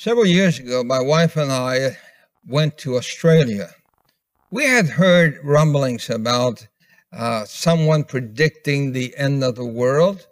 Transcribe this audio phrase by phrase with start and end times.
[0.00, 1.98] Several years ago, my wife and I
[2.46, 3.74] went to Australia.
[4.48, 6.68] We had heard rumblings about
[7.12, 10.28] uh, someone predicting the end of the world,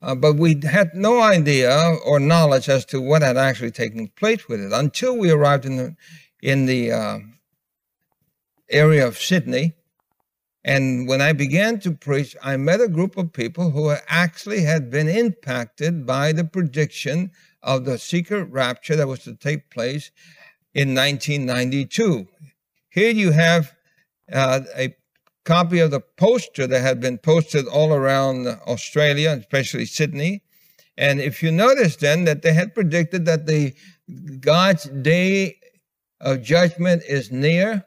[0.00, 4.48] uh, but we had no idea or knowledge as to what had actually taken place
[4.48, 5.94] with it until we arrived in the
[6.40, 7.18] in the uh,
[8.70, 9.74] area of Sydney.
[10.64, 14.90] And when I began to preach, I met a group of people who actually had
[14.90, 17.30] been impacted by the prediction
[17.62, 20.10] of the secret rapture that was to take place
[20.74, 22.26] in 1992.
[22.88, 23.72] Here you have
[24.32, 24.96] uh, a
[25.44, 30.42] copy of the poster that had been posted all around Australia, especially Sydney.
[30.96, 33.74] And if you notice then that they had predicted that the
[34.40, 35.58] God's day
[36.20, 37.84] of judgment is near.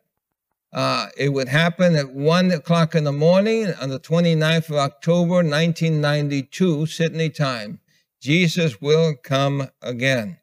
[0.73, 5.35] Uh, it would happen at 1 o'clock in the morning on the 29th of October,
[5.35, 7.79] 1992, Sydney time.
[8.21, 10.37] Jesus will come again.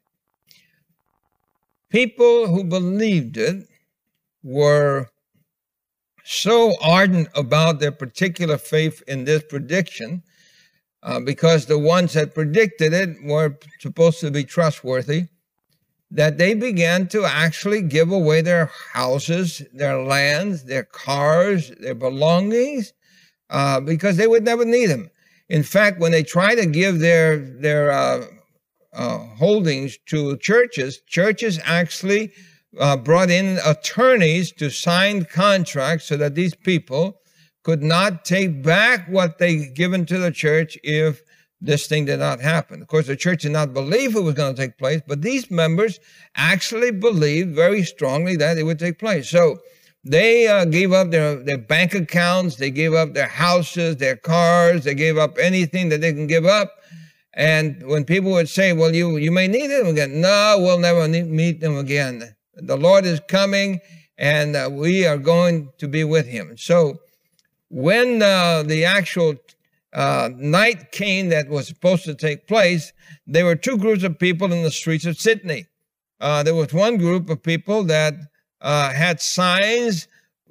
[1.89, 3.67] People who believed it
[4.41, 5.09] were
[6.23, 10.23] so ardent about their particular faith in this prediction
[11.03, 15.27] uh, because the ones that predicted it were supposed to be trustworthy
[16.13, 22.93] that they began to actually give away their houses, their lands, their cars, their belongings
[23.49, 25.09] uh, because they would never need them.
[25.53, 28.25] In fact, when they try to give their their uh,
[28.91, 32.33] uh, holdings to churches, churches actually
[32.79, 37.19] uh, brought in attorneys to sign contracts so that these people
[37.61, 41.21] could not take back what they given to the church if
[41.61, 42.81] this thing did not happen.
[42.81, 45.51] Of course, the church did not believe it was going to take place, but these
[45.51, 45.99] members
[46.35, 49.29] actually believed very strongly that it would take place.
[49.29, 49.59] So
[50.03, 54.83] they uh, gave up their, their bank accounts, they gave up their houses, their cars,
[54.83, 56.71] they gave up anything that they can give up.
[57.33, 60.21] And when people would say, well, you, you may need them again.
[60.21, 62.35] No, we'll never need, meet them again.
[62.55, 63.79] The Lord is coming
[64.17, 66.55] and uh, we are going to be with him.
[66.57, 66.99] So
[67.69, 69.35] when uh, the actual
[69.93, 72.91] uh, night came that was supposed to take place,
[73.25, 75.65] there were two groups of people in the streets of Sydney.
[76.19, 78.13] Uh, there was one group of people that
[78.63, 80.07] uh, had signs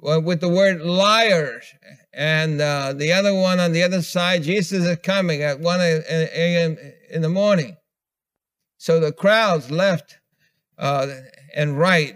[0.07, 1.65] uh, with the word liars.
[2.13, 6.77] And uh, the other one on the other side, Jesus is coming at 1 a.m.
[7.09, 7.75] in the morning.
[8.77, 10.19] So the crowds left
[10.77, 11.07] uh,
[11.55, 12.15] and right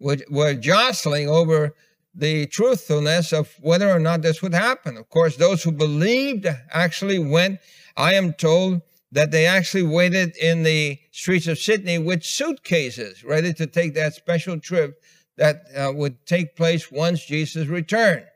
[0.00, 1.74] were jostling over
[2.14, 4.96] the truthfulness of whether or not this would happen.
[4.96, 7.60] Of course, those who believed actually went.
[7.96, 13.52] I am told that they actually waited in the streets of Sydney with suitcases ready
[13.54, 15.02] to take that special trip
[15.36, 18.26] that uh, would take place once Jesus returned.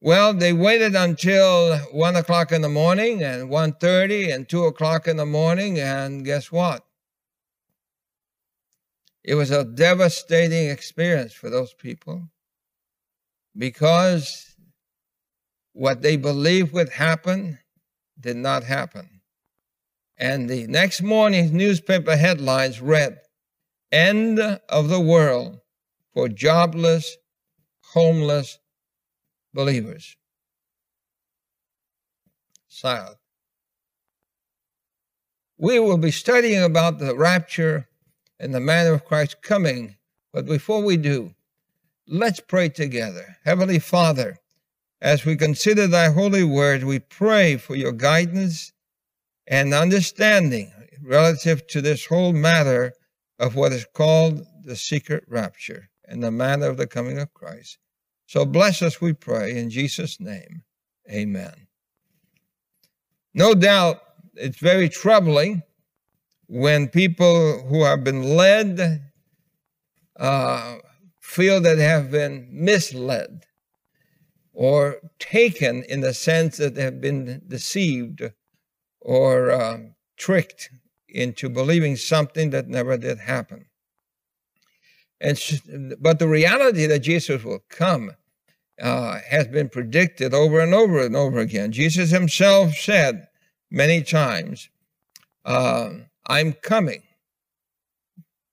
[0.00, 5.16] Well, they waited until one o'clock in the morning and 1.30 and two o'clock in
[5.16, 6.84] the morning, and guess what?
[9.24, 12.30] It was a devastating experience for those people
[13.56, 14.54] because
[15.72, 17.58] what they believed would happen
[18.18, 19.17] did not happen.
[20.18, 23.20] And the next morning's newspaper headlines read,
[23.92, 25.60] End of the World
[26.12, 27.16] for Jobless,
[27.92, 28.58] Homeless
[29.54, 30.16] Believers.
[32.66, 33.16] Silent.
[35.56, 37.88] We will be studying about the rapture
[38.40, 39.96] and the manner of Christ's coming,
[40.32, 41.34] but before we do,
[42.06, 43.36] let's pray together.
[43.44, 44.38] Heavenly Father,
[45.00, 48.72] as we consider thy holy word, we pray for your guidance
[49.48, 50.72] and understanding
[51.02, 52.92] relative to this whole matter
[53.38, 57.78] of what is called the secret rapture and the manner of the coming of Christ.
[58.26, 60.62] So bless us, we pray, in Jesus' name.
[61.10, 61.66] Amen.
[63.32, 64.02] No doubt
[64.34, 65.62] it's very troubling
[66.46, 69.02] when people who have been led
[70.18, 70.76] uh,
[71.20, 73.44] feel that they have been misled
[74.52, 78.22] or taken in the sense that they have been deceived
[79.08, 79.78] or uh,
[80.18, 80.68] tricked
[81.08, 83.64] into believing something that never did happen.
[85.18, 85.40] And
[85.98, 88.12] but the reality that Jesus will come
[88.80, 91.72] uh, has been predicted over and over and over again.
[91.72, 93.28] Jesus himself said
[93.70, 94.68] many times,
[95.46, 95.90] uh,
[96.26, 97.02] "I'm coming."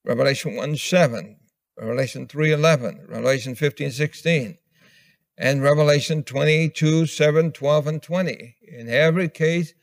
[0.06, 1.35] Revelation 1 7,
[1.77, 4.57] Revelation 3 11, Revelation 15 16,
[5.38, 8.56] and Revelation 22 7, 12, and 20.
[8.62, 9.74] In every case,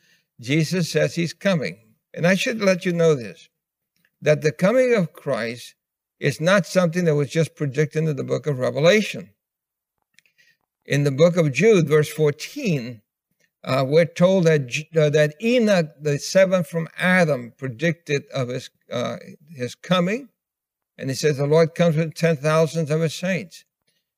[0.43, 1.79] Jesus says he's coming.
[2.12, 3.49] And I should let you know this
[4.21, 5.75] that the coming of Christ
[6.21, 9.31] is not something that was just predicted in the book of Revelation.
[10.85, 13.03] In the book of Jude, verse 14,
[13.65, 14.62] uh, we're told that
[14.97, 19.17] uh, that Enoch, the seventh from Adam, predicted of his uh,
[19.50, 20.29] his coming,
[20.99, 23.65] and he says the Lord comes with ten thousands of his saints.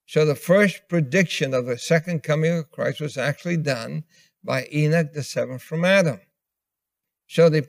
[0.06, 4.05] So the first prediction of the second coming of Christ was actually done
[4.44, 6.20] by Enoch, the seventh from Adam.
[7.26, 7.67] So the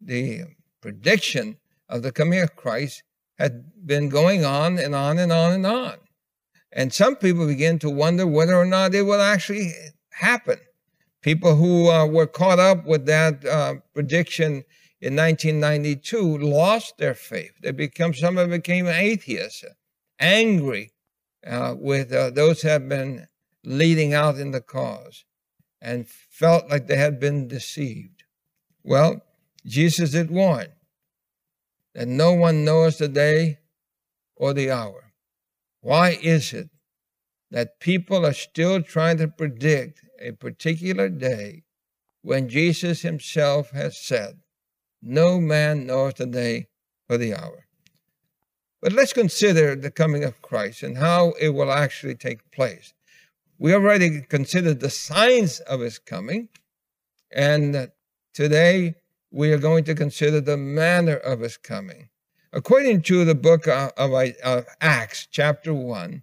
[0.00, 0.44] the
[0.80, 1.58] prediction
[1.88, 3.02] of the coming of Christ
[3.38, 5.96] had been going on and on and on and on.
[6.72, 9.72] And some people begin to wonder whether or not it will actually
[10.10, 10.58] happen.
[11.22, 14.64] People who uh, were caught up with that uh, prediction
[15.00, 17.52] in 1992 lost their faith.
[17.62, 19.64] They become some of them became atheists,
[20.18, 20.92] angry
[21.46, 23.26] uh, with uh, those who have been
[23.64, 25.24] leading out in the cause,
[25.84, 28.24] and felt like they had been deceived.
[28.82, 29.22] Well,
[29.66, 30.68] Jesus did warn
[31.94, 33.58] that no one knows the day
[34.34, 35.12] or the hour.
[35.82, 36.70] Why is it
[37.50, 41.64] that people are still trying to predict a particular day
[42.22, 44.40] when Jesus himself has said,
[45.02, 46.68] No man knows the day
[47.10, 47.66] or the hour?
[48.80, 52.94] But let's consider the coming of Christ and how it will actually take place.
[53.58, 56.48] We already considered the signs of his coming,
[57.30, 57.90] and
[58.32, 58.96] today
[59.30, 62.08] we are going to consider the manner of his coming.
[62.52, 66.22] According to the book of, of Acts, chapter 1,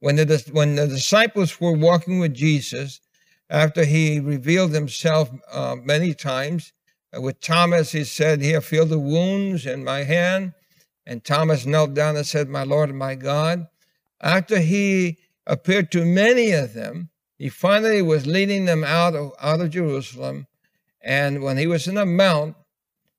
[0.00, 3.00] when the, when the disciples were walking with Jesus,
[3.48, 6.72] after he revealed himself uh, many times,
[7.16, 10.54] uh, with Thomas, he said, Here, feel the wounds in my hand.
[11.06, 13.68] And Thomas knelt down and said, My Lord my God.
[14.20, 19.60] After he appeared to many of them, he finally was leading them out of, out
[19.60, 20.46] of Jerusalem
[21.06, 22.56] and when he was in the mount,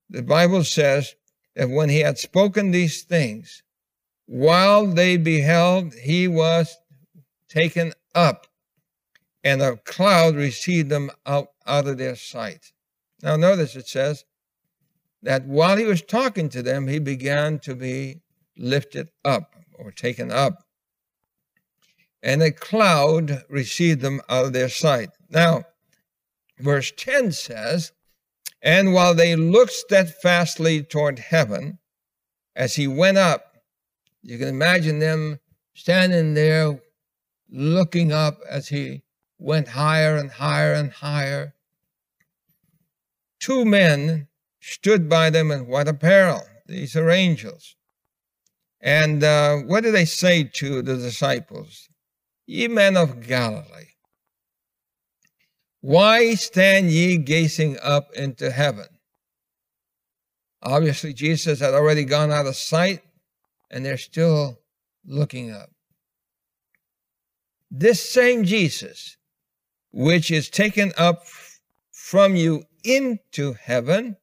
[0.10, 1.16] the Bible says
[1.56, 3.64] that when he had spoken these things,
[4.26, 6.76] while they beheld, he was
[7.48, 8.48] taken up,
[9.42, 12.74] and a cloud received them out, out of their sight.
[13.24, 14.26] Now, notice it says
[15.24, 18.20] that while he was talking to them, he began to be
[18.58, 20.67] lifted up or taken up.
[22.28, 25.12] And a cloud received them out of their sight.
[25.30, 25.64] Now,
[26.60, 27.94] verse 10 says,
[28.62, 31.80] And while they looked steadfastly toward heaven,
[32.54, 33.56] as he went up,
[34.24, 35.40] you can imagine them
[35.74, 36.82] standing there
[37.50, 39.04] looking up as he
[39.40, 41.54] went higher and higher and higher.
[43.40, 44.28] Two men
[44.60, 46.42] stood by them in white apparel.
[46.66, 47.78] These are angels.
[48.82, 51.88] And uh, what did they say to the disciples?
[52.50, 53.92] Ye men of Galilee,
[55.82, 58.88] why stand ye gazing up into heaven?
[60.64, 63.02] Obviously, Jesus had already gone out of sight,
[63.70, 64.60] and they're still
[65.06, 65.70] looking up.
[67.70, 69.18] This same Jesus,
[69.92, 71.26] which is taken up
[71.92, 74.16] from you into heaven,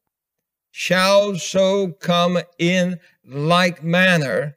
[0.71, 4.57] shall so come in like manner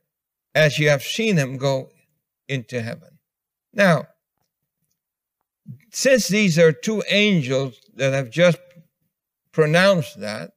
[0.56, 1.92] as you have seen him go
[2.48, 3.17] into heaven.
[3.78, 4.08] Now,
[5.92, 8.58] since these are two angels that have just
[9.52, 10.52] pronounced that,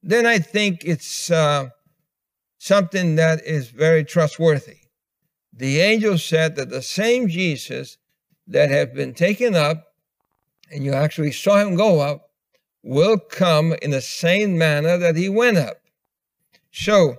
[0.00, 1.70] then I think it's uh,
[2.58, 4.76] something that is very trustworthy.
[5.52, 7.98] The angel said that the same Jesus
[8.46, 9.82] that have been taken up,
[10.70, 12.30] and you actually saw him go up,
[12.84, 15.78] will come in the same manner that he went up.
[16.70, 17.16] So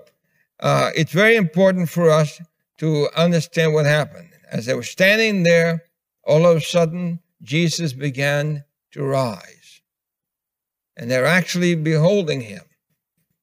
[0.62, 2.40] uh, it's very important for us
[2.78, 4.30] to understand what happened.
[4.52, 5.84] As they were standing there,
[6.24, 9.82] all of a sudden, Jesus began to rise.
[10.96, 12.64] And they're actually beholding him.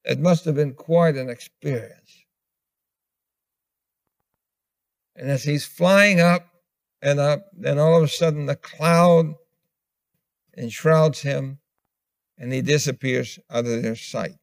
[0.04, 2.24] It must have been quite an experience.
[5.16, 6.46] And as he's flying up
[7.00, 9.34] and up, then all of a sudden the cloud
[10.56, 11.58] enshrouds him
[12.38, 14.34] and he disappears out of their sight.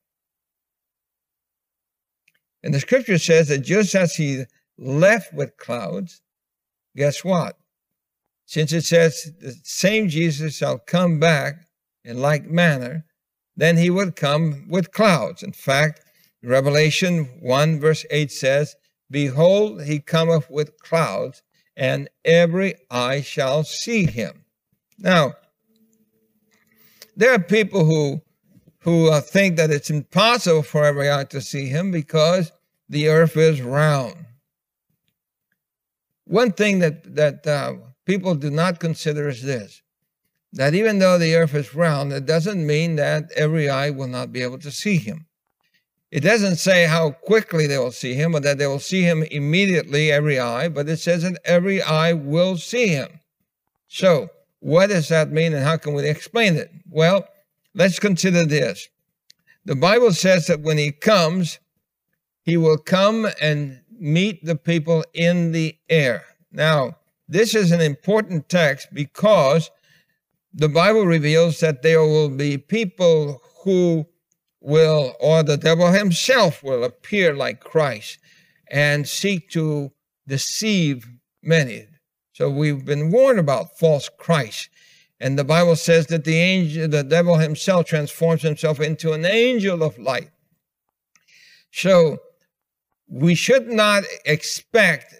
[2.63, 4.45] And the scripture says that just as he
[4.77, 6.21] left with clouds,
[6.95, 7.57] guess what?
[8.51, 11.67] since it says the same Jesus shall come back
[12.03, 13.05] in like manner,
[13.55, 15.41] then he would come with clouds.
[15.41, 16.01] In fact,
[16.43, 18.75] Revelation 1 verse 8 says,
[19.09, 21.43] Behold, he cometh with clouds,
[21.77, 24.43] and every eye shall see him.
[24.99, 25.35] Now,
[27.15, 28.21] there are people who
[28.79, 32.51] who uh, think that it's impossible for every eye to see him because
[32.89, 34.25] the earth is round.
[36.31, 37.73] One thing that that uh,
[38.05, 39.81] people do not consider is this
[40.53, 44.31] that even though the earth is round, it doesn't mean that every eye will not
[44.31, 45.27] be able to see him.
[46.09, 49.23] It doesn't say how quickly they will see him or that they will see him
[49.23, 53.19] immediately, every eye, but it says that every eye will see him.
[53.89, 56.71] So, what does that mean and how can we explain it?
[56.89, 57.27] Well,
[57.73, 58.87] let's consider this.
[59.65, 61.59] The Bible says that when he comes,
[62.43, 66.23] he will come and meet the people in the air.
[66.51, 66.97] Now,
[67.29, 69.69] this is an important text because
[70.53, 74.05] the Bible reveals that there will be people who
[74.59, 78.17] will, or the devil himself will appear like Christ
[78.69, 79.91] and seek to
[80.27, 81.07] deceive
[81.43, 81.87] many.
[82.33, 84.69] So we've been warned about false Christ.
[85.19, 89.83] And the Bible says that the angel, the devil himself transforms himself into an angel
[89.83, 90.31] of light.
[91.71, 92.17] So
[93.11, 95.13] we should not expect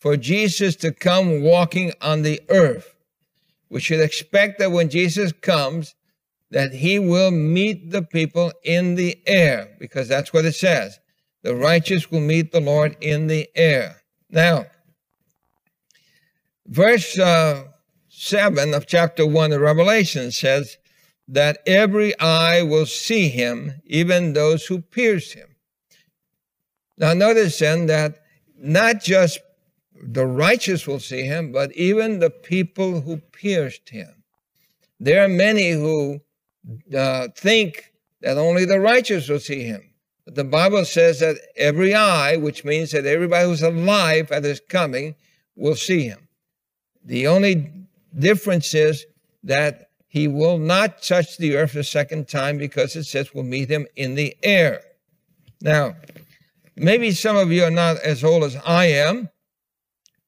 [0.00, 2.96] for Jesus to come walking on the earth.
[3.70, 5.94] We should expect that when Jesus comes,
[6.50, 10.98] that he will meet the people in the air, because that's what it says.
[11.42, 14.02] The righteous will meet the Lord in the air.
[14.30, 14.66] Now,
[16.66, 17.64] verse uh,
[18.08, 20.76] 7 of chapter 1 of Revelation says
[21.28, 25.54] that every eye will see him, even those who pierced him.
[26.98, 28.22] Now, notice then that
[28.56, 29.38] not just
[30.02, 34.22] the righteous will see him, but even the people who pierced him.
[35.00, 36.20] There are many who
[36.96, 39.82] uh, think that only the righteous will see him.
[40.24, 44.60] But the Bible says that every eye, which means that everybody who's alive at his
[44.68, 45.14] coming,
[45.56, 46.28] will see him.
[47.04, 47.72] The only
[48.18, 49.06] difference is
[49.44, 53.70] that he will not touch the earth a second time because it says we'll meet
[53.70, 54.82] him in the air.
[55.60, 55.96] Now,
[56.78, 59.28] maybe some of you are not as old as I am,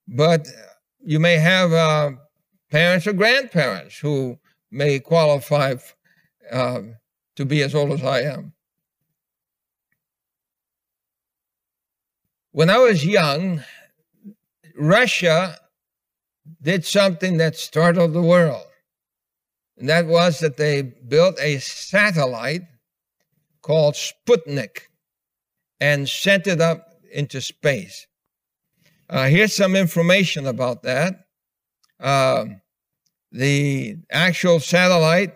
[0.07, 0.49] but
[1.04, 2.12] you may have uh,
[2.71, 4.38] parents or grandparents who
[4.71, 5.76] may qualify
[6.50, 6.83] uh,
[7.37, 8.52] to be as old as I am.
[12.52, 13.62] When I was young,
[14.76, 15.57] Russia
[16.61, 18.66] did something that startled the world.
[19.78, 22.62] And that was that they built a satellite
[23.62, 24.90] called Sputnik
[25.81, 28.07] and sent it up into space.
[29.09, 31.27] Uh, here's some information about that.
[31.99, 32.47] Uh,
[33.33, 35.35] the actual satellite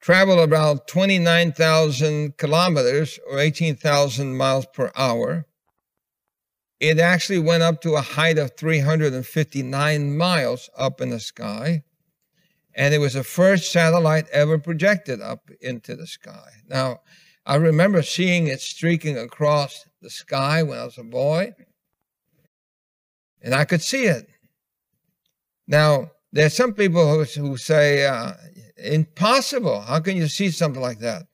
[0.00, 5.46] traveled about 29,000 kilometers or 18,000 miles per hour.
[6.78, 11.84] It actually went up to a height of 359 miles up in the sky.
[12.74, 16.50] And it was the first satellite ever projected up into the sky.
[16.68, 17.00] Now,
[17.46, 21.54] I remember seeing it streaking across the sky when I was a boy,
[23.42, 24.28] and I could see it.
[25.66, 28.32] Now, there are some people who, who say, uh,
[28.76, 29.82] impossible.
[29.82, 31.24] How can you see something like that?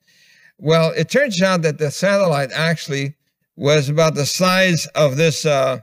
[0.57, 3.15] Well, it turns out that the satellite actually
[3.55, 5.79] was about the size of this uh,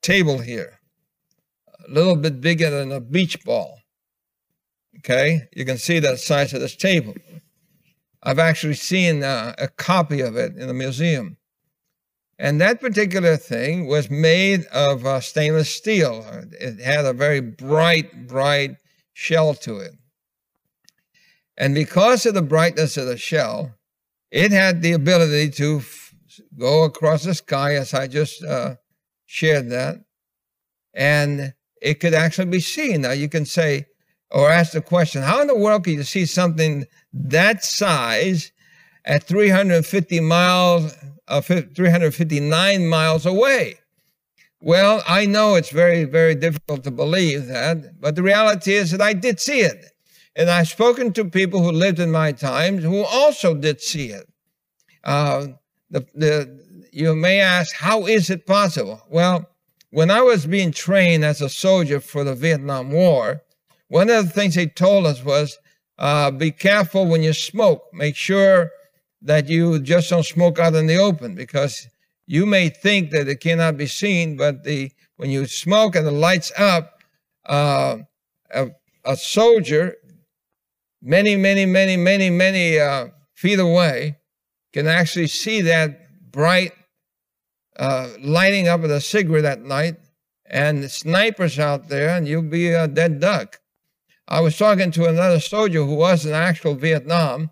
[0.00, 0.80] table here,
[1.86, 3.78] a little bit bigger than a beach ball.
[4.98, 7.14] Okay, you can see the size of this table.
[8.22, 11.36] I've actually seen uh, a copy of it in a museum.
[12.38, 16.24] And that particular thing was made of uh, stainless steel.
[16.52, 18.76] It had a very bright, bright
[19.12, 19.92] shell to it.
[21.56, 23.74] And because of the brightness of the shell,
[24.30, 26.14] it had the ability to f-
[26.56, 28.76] go across the sky, as I just uh,
[29.26, 29.96] shared that,
[30.94, 33.00] and it could actually be seen.
[33.00, 33.86] Now, you can say
[34.30, 38.52] or ask the question how in the world can you see something that size
[39.04, 40.94] at 350 miles,
[41.28, 43.78] uh, 359 miles away?
[44.60, 49.00] Well, I know it's very, very difficult to believe that, but the reality is that
[49.00, 49.92] I did see it.
[50.34, 54.28] And I've spoken to people who lived in my times who also did see it.
[55.04, 55.48] Uh,
[55.90, 59.00] the, the, you may ask, how is it possible?
[59.08, 59.48] Well,
[59.90, 63.42] when I was being trained as a soldier for the Vietnam War,
[63.88, 65.58] one of the things they told us was
[65.98, 67.82] uh, be careful when you smoke.
[67.92, 68.70] Make sure
[69.22, 71.88] that you just don't smoke out in the open because
[72.26, 76.12] you may think that it cannot be seen, but the when you smoke and the
[76.12, 77.02] lights up,
[77.46, 77.98] uh,
[78.54, 78.68] a,
[79.04, 79.96] a soldier
[81.02, 84.18] many, many, many, many, many uh, feet away
[84.72, 86.72] can actually see that bright
[87.78, 89.96] uh, lighting up of the cigarette at night
[90.46, 93.60] and snipers out there and you'll be a dead duck.
[94.30, 97.50] I was talking to another soldier who was in actual Vietnam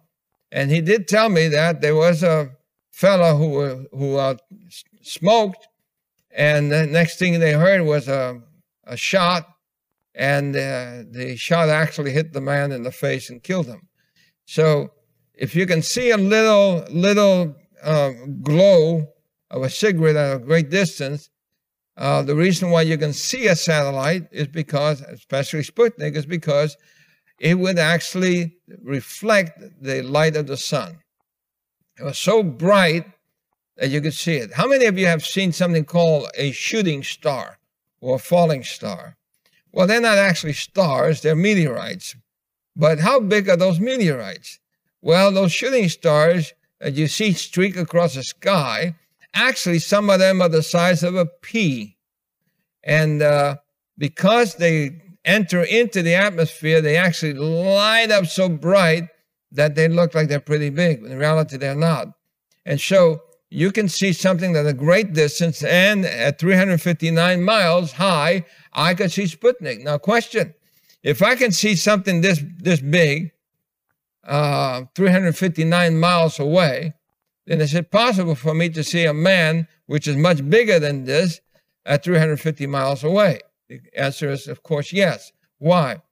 [0.53, 2.51] and he did tell me that there was a
[2.93, 4.37] fellow who, who uh,
[5.03, 5.67] smoked
[6.31, 8.43] and the next thing they heard was a,
[8.85, 9.49] a shot
[10.15, 13.89] and uh, the shot actually hit the man in the face and killed him.
[14.45, 14.91] So
[15.35, 19.07] if you can see a little little uh, glow
[19.51, 21.31] of a cigarette at a great distance,
[21.97, 26.77] Uh, the reason why you can see a satellite is because, especially Sputnik, is because
[27.41, 30.99] it would actually reflect the light of the sun.
[31.99, 33.07] It was so bright
[33.77, 34.55] that you could see it.
[34.55, 37.59] How many of you have seen something called a shooting star
[38.01, 39.17] or a falling star?
[39.73, 42.17] Well, they're not actually stars, they're meteorites.
[42.75, 44.59] But how big are those meteorites?
[45.01, 48.97] Well, those shooting stars that you see streak across the sky,
[49.37, 51.97] actually, some of them are the size of a pea.
[52.83, 53.57] And uh,
[53.99, 59.09] because they enter into the atmosphere, they actually light up so bright
[59.53, 61.05] that they look like they're pretty big.
[61.05, 62.09] In reality, they're not.
[62.65, 68.45] And so you can see something at a great distance, and at 359 miles high,
[68.73, 69.85] I could see Sputnik.
[69.85, 70.55] Now, question
[71.03, 73.31] if I can see something this, this big,
[74.25, 76.95] uh, 359 miles away,
[77.47, 81.05] then is it possible for me to see a man which is much bigger than
[81.05, 81.41] this
[81.85, 83.41] at 350 miles away?
[83.69, 85.33] The answer is, of course, yes.
[85.59, 86.03] Why?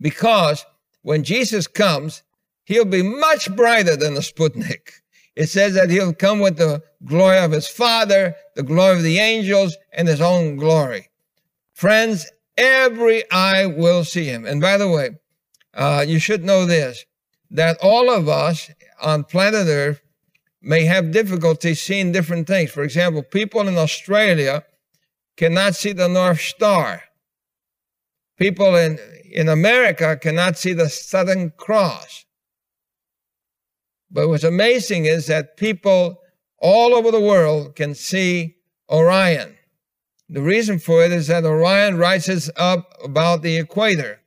[0.00, 0.64] Because
[1.02, 2.22] when Jesus comes,
[2.64, 4.90] he'll be much brighter than the Sputnik.
[5.36, 9.18] It says that he'll come with the glory of his Father, the glory of the
[9.18, 11.10] angels, and his own glory.
[11.72, 14.46] Friends, every eye will see him.
[14.46, 15.10] And by the way,
[15.74, 17.04] uh, you should know this
[17.50, 20.00] that all of us on planet Earth
[20.64, 22.70] may have difficulty seeing different things.
[22.70, 24.64] For example, people in Australia
[25.36, 27.02] cannot see the North Star.
[28.38, 28.98] People in,
[29.30, 32.24] in America cannot see the Southern Cross.
[34.10, 36.20] But what's amazing is that people
[36.58, 38.56] all over the world can see
[38.88, 39.56] Orion.
[40.28, 44.20] The reason for it is that Orion rises up about the equator.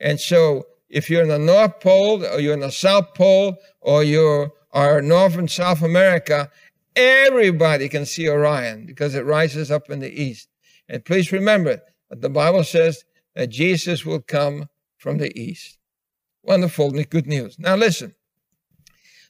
[0.00, 4.02] And so if you're in the North Pole or you're in the South Pole or
[4.02, 6.50] you are North and South America,
[6.94, 10.48] everybody can see Orion because it rises up in the east.
[10.88, 15.78] And please remember that the Bible says that Jesus will come from the east.
[16.42, 17.58] Wonderful, good news.
[17.58, 18.14] Now listen.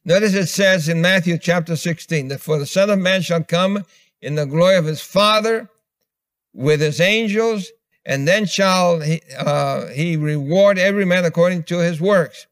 [0.05, 3.85] Notice it says in Matthew chapter 16 that for the Son of Man shall come
[4.23, 5.69] in the glory of his Father
[6.55, 7.71] with his angels,
[8.05, 12.48] and then shall he, uh, he reward every man according to his works.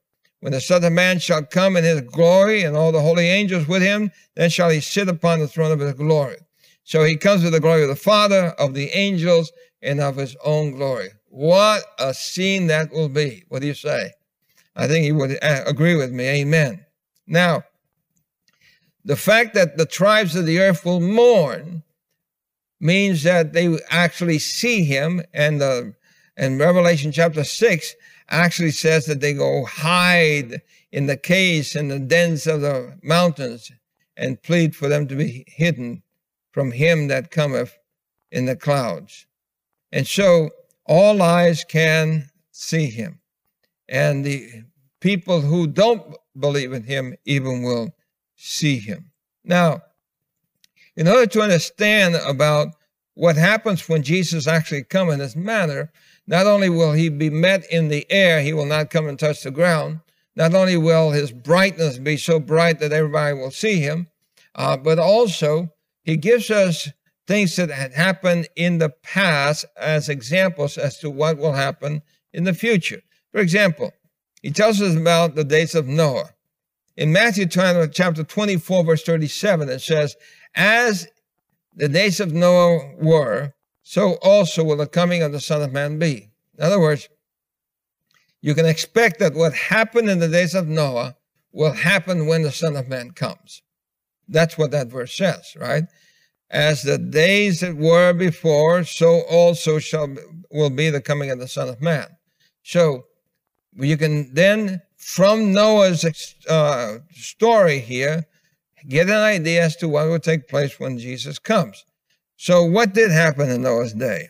[0.46, 3.66] When the Son of Man shall come in his glory and all the holy angels
[3.66, 6.36] with him, then shall he sit upon the throne of his glory.
[6.84, 9.50] So he comes with the glory of the Father, of the angels,
[9.82, 11.08] and of his own glory.
[11.30, 13.42] What a scene that will be.
[13.48, 14.12] What do you say?
[14.76, 16.26] I think he would uh, agree with me.
[16.26, 16.86] Amen.
[17.26, 17.64] Now,
[19.04, 21.82] the fact that the tribes of the earth will mourn
[22.78, 25.94] means that they actually see him, and the
[26.36, 27.96] and Revelation chapter six
[28.28, 30.60] actually says that they go hide
[30.92, 33.70] in the caves and the dens of the mountains
[34.16, 36.02] and plead for them to be hidden
[36.52, 37.76] from him that cometh
[38.30, 39.26] in the clouds.
[39.92, 40.50] And so
[40.86, 43.20] all eyes can see him.
[43.88, 44.64] And the
[45.00, 47.94] people who don't believe in him even will
[48.36, 49.10] see him.
[49.44, 49.82] Now,
[50.96, 52.68] in order to understand about
[53.14, 55.92] what happens when Jesus actually comes in this manner,
[56.26, 59.42] not only will he be met in the air, he will not come and touch
[59.42, 60.00] the ground.
[60.34, 64.08] Not only will his brightness be so bright that everybody will see him,
[64.54, 66.88] uh, but also he gives us
[67.26, 72.44] things that had happened in the past as examples as to what will happen in
[72.44, 73.00] the future.
[73.32, 73.92] For example,
[74.42, 76.30] he tells us about the days of Noah.
[76.96, 80.16] In Matthew chapter 24, verse 37, it says,
[80.54, 81.08] As
[81.74, 83.52] the days of Noah were,
[83.88, 86.28] so also will the coming of the Son of Man be.
[86.58, 87.08] In other words,
[88.42, 91.14] you can expect that what happened in the days of Noah
[91.52, 93.62] will happen when the Son of Man comes.
[94.26, 95.84] That's what that verse says, right?
[96.50, 100.16] As the days that were before, so also shall
[100.50, 102.08] will be the coming of the Son of Man.
[102.64, 103.04] So
[103.76, 108.26] you can then, from Noah's uh, story here,
[108.88, 111.84] get an idea as to what will take place when Jesus comes.
[112.36, 114.28] So, what did happen in Noah's day?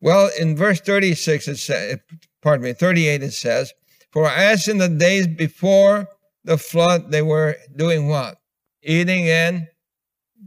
[0.00, 1.98] Well, in verse 36, it says,
[2.42, 3.72] pardon me, 38, it says,
[4.12, 6.08] For as in the days before
[6.44, 8.38] the flood, they were doing what?
[8.82, 9.66] Eating and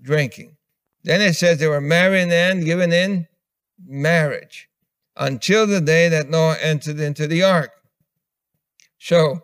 [0.01, 0.55] drinking.
[1.03, 3.27] Then it says they were marrying and giving in
[3.83, 4.69] marriage
[5.15, 7.71] until the day that Noah entered into the ark.
[8.99, 9.41] So,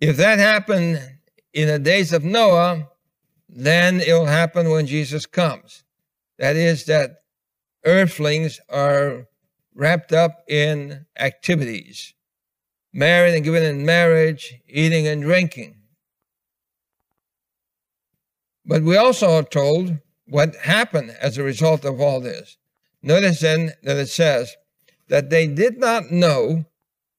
[0.00, 1.00] if that happened
[1.52, 2.88] in the days of Noah,
[3.48, 5.84] then it will happen when Jesus comes.
[6.38, 7.22] That is, that
[7.84, 9.28] earthlings are
[9.74, 12.14] wrapped up in activities,
[12.92, 15.76] married and given in marriage, eating and drinking.
[18.64, 22.56] But we also are told what happened as a result of all this.
[23.02, 24.56] Notice then that it says
[25.08, 26.64] that they did not know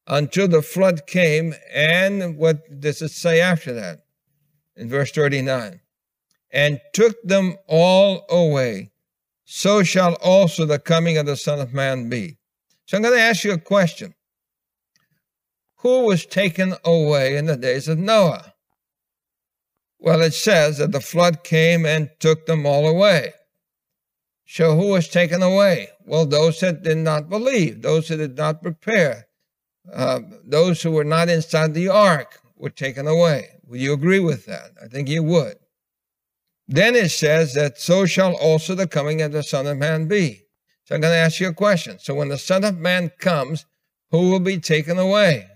[0.07, 4.03] until the flood came, and what does it say after that?
[4.75, 5.81] In verse 39
[6.53, 8.91] and took them all away.
[9.45, 12.37] So shall also the coming of the Son of Man be.
[12.85, 14.13] So I'm going to ask you a question.
[15.77, 18.53] Who was taken away in the days of Noah?
[19.99, 23.33] Well, it says that the flood came and took them all away.
[24.45, 25.89] So who was taken away?
[26.05, 29.27] Well, those that did not believe, those that did not prepare,
[29.91, 33.49] uh, those who were not inside the ark were taken away.
[33.67, 34.71] Would you agree with that?
[34.83, 35.55] I think you would.
[36.67, 40.43] Then it says that so shall also the coming of the Son of Man be.
[40.85, 41.99] So I'm going to ask you a question.
[41.99, 43.65] So when the Son of Man comes,
[44.11, 45.47] who will be taken away?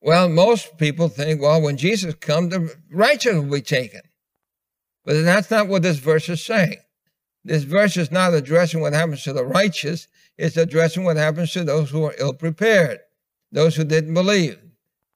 [0.00, 4.02] Well, most people think, well, when Jesus comes, the righteous will be taken.
[5.04, 6.78] But that's not what this verse is saying.
[7.44, 11.64] This verse is not addressing what happens to the righteous, it's addressing what happens to
[11.64, 12.98] those who are ill prepared,
[13.52, 14.58] those who didn't believe.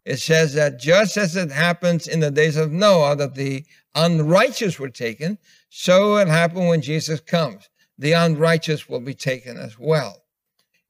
[0.04, 4.78] It says that just as it happens in the days of Noah, that the unrighteous
[4.78, 7.68] were taken, so it happened when Jesus comes.
[7.98, 10.22] The unrighteous will be taken as well.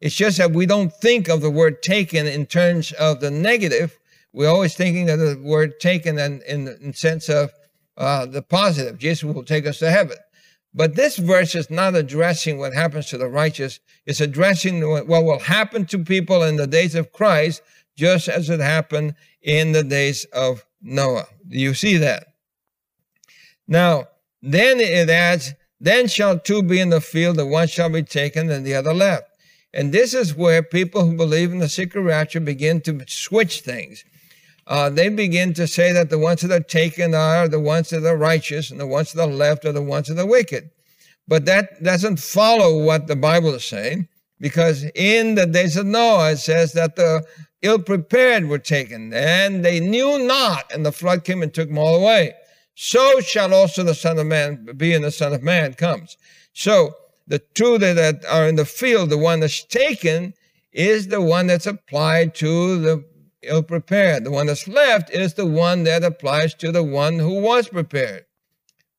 [0.01, 3.99] It's just that we don't think of the word taken in terms of the negative.
[4.33, 7.51] We're always thinking of the word taken in, in, in sense of
[7.97, 8.99] uh, the positive.
[8.99, 10.17] Jesus will take us to heaven.
[10.73, 13.81] But this verse is not addressing what happens to the righteous.
[14.07, 17.61] It's addressing what will happen to people in the days of Christ,
[17.97, 21.27] just as it happened in the days of Noah.
[21.49, 22.30] Do you see that?
[23.71, 24.09] Now,
[24.43, 28.51] then it adds, then shall two be in the field, the one shall be taken
[28.51, 29.31] and the other left.
[29.73, 34.05] And this is where people who believe in the secret rapture begin to switch things.
[34.67, 38.05] Uh, they begin to say that the ones that are taken are the ones that
[38.05, 40.71] are righteous and the ones that are left are the ones that are wicked.
[41.29, 44.09] But that doesn't follow what the Bible is saying
[44.41, 47.25] because in the days of Noah, it says that the
[47.63, 51.79] ill prepared were taken and they knew not, and the flood came and took them
[51.79, 52.35] all away
[52.75, 56.17] so shall also the Son of Man be in the Son of Man comes.
[56.53, 56.95] So
[57.27, 60.35] the two that are in the field, the one that's taken
[60.73, 63.05] is the one that's applied to the
[63.43, 64.25] ill prepared.
[64.25, 68.25] The one that's left is the one that applies to the one who was prepared.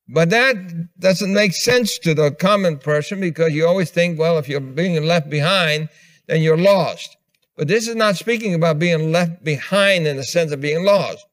[0.08, 4.50] But that doesn't make sense to the common person because you always think, well, if
[4.50, 5.90] you're being left behind,
[6.28, 7.18] then you're lost.
[7.56, 11.26] But this is not speaking about being left behind in the sense of being lost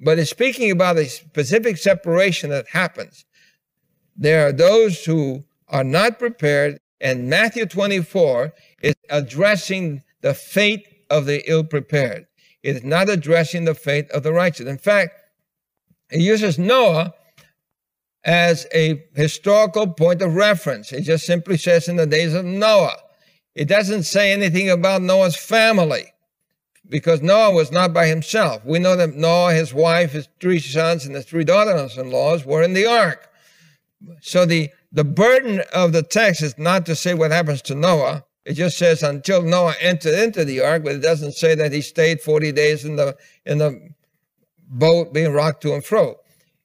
[0.00, 3.24] but it's speaking about a specific separation that happens.
[4.16, 11.26] There are those who are not prepared, and Matthew 24 is addressing the fate of
[11.26, 12.26] the ill prepared.
[12.62, 14.66] It is not addressing the fate of the righteous.
[14.66, 15.14] In fact,
[16.10, 17.14] it uses Noah
[18.24, 20.92] as a historical point of reference.
[20.92, 22.96] It just simply says in the days of Noah.
[23.54, 26.12] It doesn't say anything about Noah's family
[26.90, 28.64] because Noah was not by himself.
[28.64, 32.74] We know that Noah, his wife, his three sons, and the three daughters-in-laws were in
[32.74, 33.30] the ark.
[34.20, 38.24] So the, the burden of the text is not to say what happens to Noah.
[38.44, 41.80] It just says until Noah entered into the ark, but it doesn't say that he
[41.80, 43.90] stayed 40 days in the, in the
[44.68, 46.16] boat being rocked to and fro.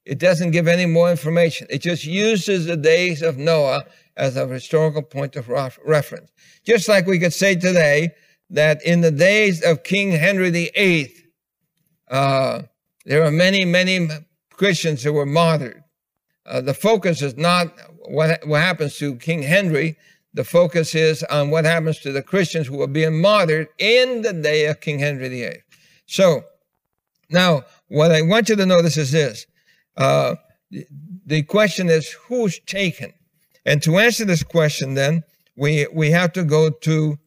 [0.04, 1.68] It doesn't give any more information.
[1.70, 3.84] It just uses the days of Noah
[4.16, 6.30] as a historical point of reference.
[6.64, 8.10] Just like we could say today
[8.50, 11.12] that in the days of King Henry VIII,
[12.08, 12.62] uh,
[13.04, 14.08] there were many, many
[14.50, 15.82] Christians who were martyred.
[16.44, 17.72] Uh, the focus is not
[18.08, 19.96] what, what happens to King Henry.
[20.34, 24.32] The focus is on what happens to the Christians who are being martyred in the
[24.32, 25.62] day of King Henry VIII.
[26.06, 26.44] So,
[27.28, 29.46] now, what I want you to notice is this.
[29.96, 30.36] Uh,
[31.26, 33.12] the question is, who's taken?
[33.64, 35.24] And to answer this question, then,
[35.56, 37.18] we, we have to go to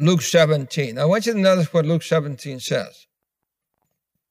[0.00, 0.98] Luke 17.
[0.98, 3.06] I want you to notice what Luke 17 says.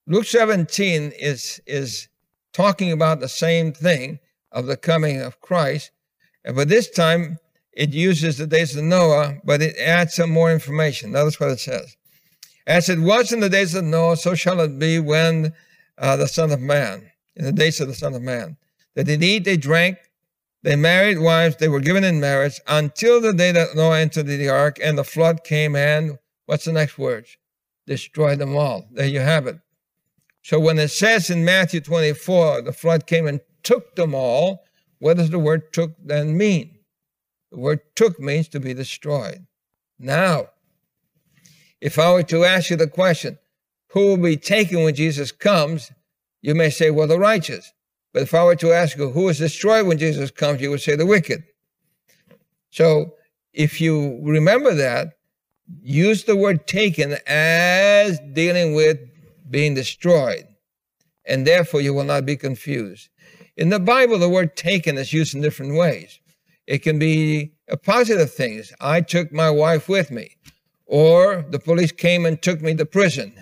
[0.08, 2.08] Luke 17 is, is
[2.54, 4.20] talking about the same thing
[4.52, 5.92] of the coming of Christ,
[6.44, 7.38] but this time
[7.74, 11.12] it uses the days of Noah, but it adds some more information.
[11.12, 11.96] Notice what it says.
[12.66, 15.54] As it was in the days of Noah, so shall it be when
[16.00, 18.58] uh, the Son of Man, in the days of the Son of Man.
[18.96, 19.98] That they eat, they drank,
[20.64, 24.50] they married wives, they were given in marriage until the day that Noah entered the
[24.50, 27.26] ark and the flood came and, what's the next word?
[27.88, 28.88] Destroyed them all.
[28.92, 29.60] There you have it.
[30.44, 34.64] So when it says in Matthew 24, the flood came and took them all,
[35.00, 36.78] what does the word took then mean?
[37.52, 39.46] The word took means to be destroyed.
[39.98, 40.48] Now,
[41.82, 43.40] if I were to ask you the question,
[43.92, 45.92] who will be taken when Jesus comes?
[46.42, 47.72] You may say, well, the righteous.
[48.14, 50.82] But if I were to ask you who is destroyed when Jesus comes, you would
[50.82, 51.44] say the wicked.
[52.72, 53.14] So
[53.54, 55.14] if you remember that,
[55.82, 59.00] use the word taken as dealing with
[59.50, 60.48] being destroyed,
[61.26, 63.10] and therefore you will not be confused.
[63.58, 66.20] In the Bible, the word taken is used in different ways.
[66.66, 68.64] It can be a positive thing.
[68.80, 70.38] I took my wife with me,
[70.86, 73.34] or the police came and took me to prison.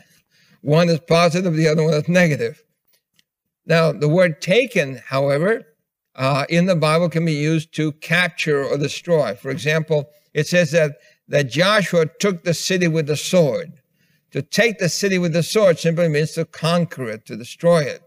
[0.62, 2.64] One is positive, the other one is negative.
[3.68, 5.68] Now, the word taken, however,
[6.16, 9.36] uh, in the Bible can be used to capture or destroy.
[9.36, 13.74] For example, it says that, that Joshua took the city with the sword.
[14.32, 18.02] To take the city with the sword simply means to conquer it, to destroy it.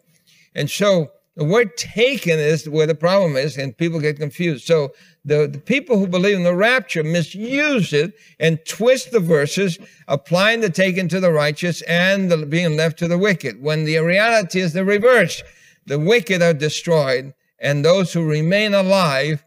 [0.54, 4.66] And so the word taken is where the problem is, and people get confused.
[4.66, 4.92] So
[5.24, 10.60] the, the people who believe in the rapture misuse it and twist the verses, applying
[10.60, 14.60] the taken to the righteous and the being left to the wicked, when the reality
[14.60, 15.42] is the reverse.
[15.86, 19.42] The wicked are destroyed, and those who remain alive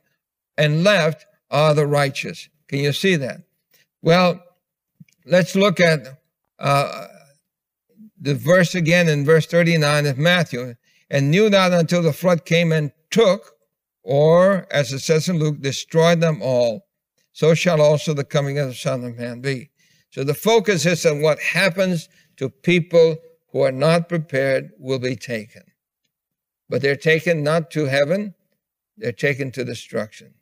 [0.57, 2.49] and left are the righteous.
[2.69, 3.43] Can you see that?
[4.01, 4.43] Well,
[5.27, 6.19] let's look at
[6.57, 7.05] uh,
[8.19, 10.73] the verse again in verse 39 of Matthew.
[11.09, 13.53] And knew not until the flood came and took
[14.03, 16.87] or as it says in Luke, destroyed them all,
[17.31, 19.71] so shall also the coming of the Son of Man be.
[20.11, 23.17] So the focus is on what happens to people
[23.51, 25.63] who are not prepared will be taken.
[26.69, 28.35] But they're taken not to heaven,
[28.97, 30.33] they're taken to destruction.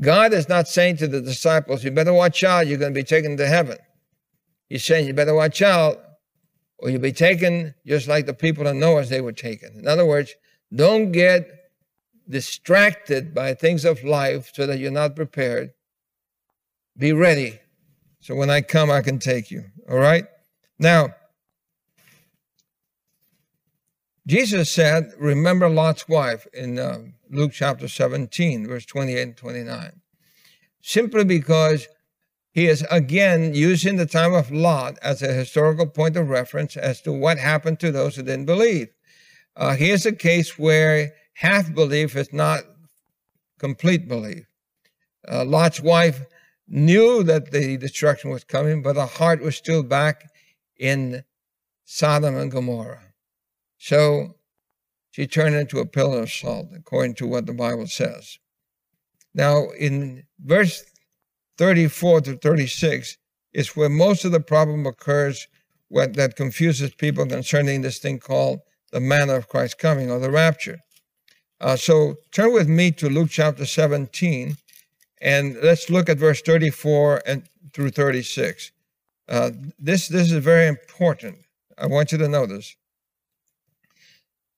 [0.00, 3.04] God is not saying to the disciples, you better watch out, you're going to be
[3.04, 3.78] taken to heaven.
[4.68, 5.98] He's saying, you better watch out,
[6.82, 9.78] or you'll be taken just like the people in Noah they were taken.
[9.78, 10.34] In other words,
[10.74, 11.48] don't get
[12.28, 15.70] distracted by things of life so that you're not prepared,
[16.98, 17.60] be ready.
[18.20, 19.64] So when I come, I can take you.
[19.88, 20.24] All right?
[20.80, 21.14] Now,
[24.26, 30.00] Jesus said, Remember Lot's wife in uh, Luke chapter 17, verse 28 and 29.
[30.80, 31.86] Simply because
[32.52, 37.00] he is again using the time of Lot as a historical point of reference as
[37.02, 38.88] to what happened to those who didn't believe.
[39.56, 42.60] Uh, here's a case where half belief is not
[43.58, 44.46] complete belief.
[45.30, 46.24] Uh, Lot's wife
[46.68, 50.30] knew that the destruction was coming, but her heart was still back
[50.78, 51.24] in
[51.84, 53.14] Sodom and Gomorrah.
[53.78, 54.36] So
[55.10, 58.38] she turned into a pillar of salt, according to what the Bible says.
[59.34, 60.84] Now, in verse
[61.58, 63.16] 34 to 36
[63.52, 65.46] is where most of the problem occurs
[65.88, 68.60] what, that confuses people concerning this thing called
[68.92, 70.80] the manner of Christ's coming or the rapture.
[71.60, 74.56] Uh, so turn with me to Luke chapter 17,
[75.20, 78.72] and let's look at verse 34 and through 36.
[79.28, 81.38] Uh, this this is very important.
[81.78, 82.76] I want you to know this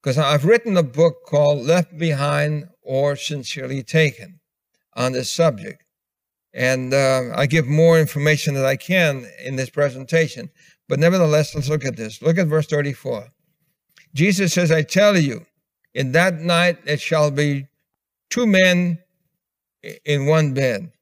[0.03, 4.41] because I've written a book called Left Behind or Sincerely Taken
[4.95, 5.84] on this subject,
[6.55, 10.51] and uh, I give more information that I can in this presentation.
[10.89, 12.23] But nevertheless, let's look at this.
[12.23, 13.29] Look at verse 34.
[14.15, 15.47] Jesus says, "I tell you."
[15.95, 17.69] In that night it shall be
[18.31, 18.99] two men
[20.05, 20.93] in one bed.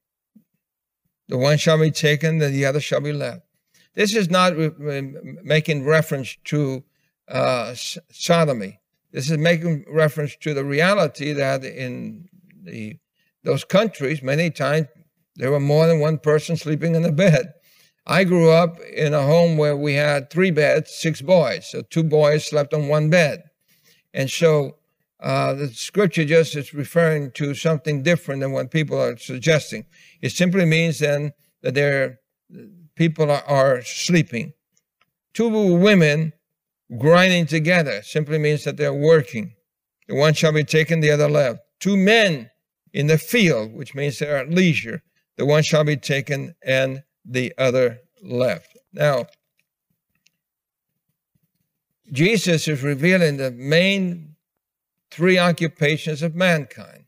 [1.29, 3.43] The one shall be taken, and the other shall be left.
[3.95, 4.55] This is not
[5.43, 6.85] making reference to
[7.29, 8.81] uh, sodomy.
[9.13, 12.29] This is making reference to the reality that in
[12.63, 12.99] the
[13.45, 14.87] those countries, many times
[15.37, 17.53] there were more than one person sleeping in a bed.
[18.07, 21.71] I grew up in a home where we had three beds, six boys.
[21.71, 23.45] So two boys slept on one bed.
[24.13, 24.77] And so
[25.21, 29.87] uh, the scripture just is referring to something different than what people are suggesting.
[30.21, 32.19] It simply means then that there
[32.97, 34.53] people are, are sleeping.
[35.33, 36.33] Two women
[36.99, 39.55] grinding together simply means that they're working.
[40.09, 41.61] The one shall be taken, the other left.
[41.79, 42.51] Two men
[42.93, 45.03] in the field, which means they're at leisure.
[45.37, 48.77] The one shall be taken and the other left.
[48.93, 49.27] Now,
[52.11, 54.37] Jesus is revealing the main
[55.11, 57.05] three occupations of mankind.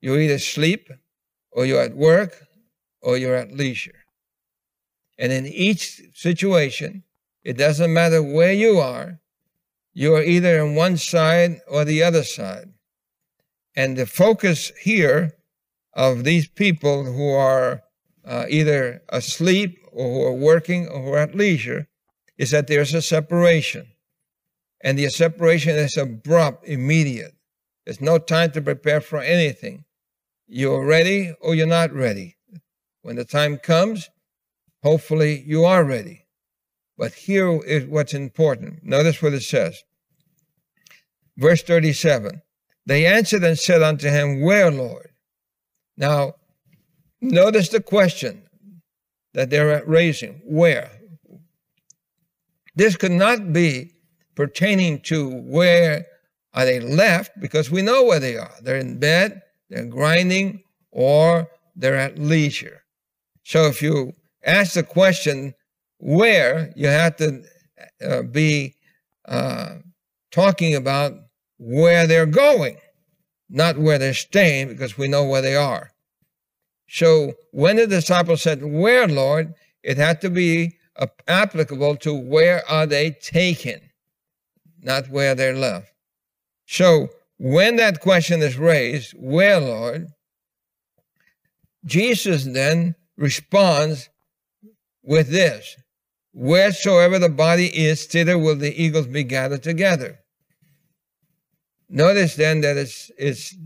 [0.00, 0.90] You either sleep,
[1.52, 2.46] or you're at work,
[3.02, 4.04] or you're at leisure.
[5.18, 7.04] And in each situation,
[7.44, 9.20] it doesn't matter where you are,
[9.92, 12.72] you are either on one side or the other side.
[13.76, 15.34] And the focus here
[15.94, 17.82] of these people who are
[18.24, 21.88] uh, either asleep or who are working or who are at leisure
[22.38, 23.86] is that there's a separation.
[24.82, 27.34] And the separation is abrupt, immediate.
[27.84, 29.84] There's no time to prepare for anything.
[30.46, 32.36] You're ready or you're not ready.
[33.02, 34.08] When the time comes,
[34.82, 36.26] hopefully you are ready.
[36.96, 38.84] But here is what's important.
[38.84, 39.82] Notice what it says.
[41.36, 42.42] Verse 37
[42.86, 45.09] They answered and said unto him, Where, Lord?
[45.96, 46.34] Now,
[47.20, 48.42] notice the question
[49.34, 50.90] that they're raising Where?
[52.76, 53.92] This could not be
[54.34, 56.06] pertaining to where
[56.54, 58.52] are they left because we know where they are.
[58.62, 62.82] They're in bed, they're grinding, or they're at leisure.
[63.44, 64.12] So if you
[64.44, 65.54] ask the question
[65.98, 67.42] where, you have to
[68.04, 68.76] uh, be
[69.26, 69.76] uh,
[70.30, 71.12] talking about
[71.58, 72.78] where they're going,
[73.50, 75.90] not where they're staying, because we know where they are.
[76.88, 79.54] So when the disciples said, Where, Lord?
[79.82, 80.76] it had to be
[81.26, 83.80] applicable to where are they taken,
[84.82, 85.92] not where they're left.
[86.66, 87.08] So
[87.38, 90.08] when that question is raised, Where, Lord?
[91.84, 94.08] Jesus then responds
[95.02, 95.76] with this
[96.32, 100.20] Wheresoever the body is, thither will the eagles be gathered together.
[101.90, 103.56] Notice then that it's, it's,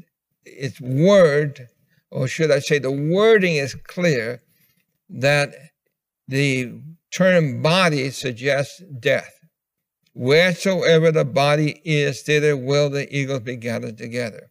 [0.46, 1.68] it's word,
[2.10, 4.40] or should I say, the wording is clear
[5.10, 5.54] that
[6.26, 6.72] the
[7.12, 9.30] term body suggests death.
[10.14, 14.50] Wheresoever the body is, thither will the eagles be gathered together.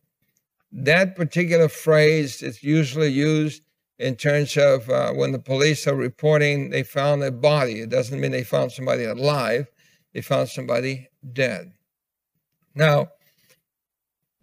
[0.72, 3.64] That particular phrase is usually used
[3.98, 7.82] in terms of uh, when the police are reporting they found a body.
[7.82, 9.68] It doesn't mean they found somebody alive,
[10.14, 11.74] they found somebody dead.
[12.76, 13.10] Now,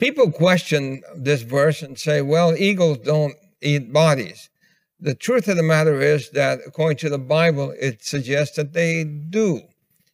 [0.01, 4.49] people question this verse and say, well, eagles don't eat bodies.
[4.99, 9.05] The truth of the matter is that according to the Bible, it suggests that they
[9.05, 9.63] do.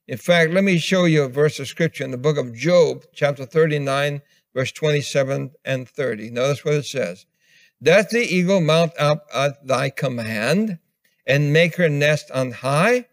[0.08, 3.04] In fact, let me show you a verse of scripture in the book of Job,
[3.12, 4.22] chapter 39,
[4.54, 6.30] verse 27 and 30.
[6.30, 7.26] Notice what it says.
[7.82, 10.78] Does the eagle mount up at thy command
[11.26, 13.06] and make her nest on high?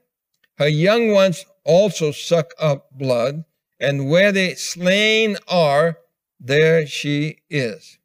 [0.57, 3.43] Her young ones also suck up blood,
[3.79, 5.97] and where the slain are,
[6.43, 7.97] there she is.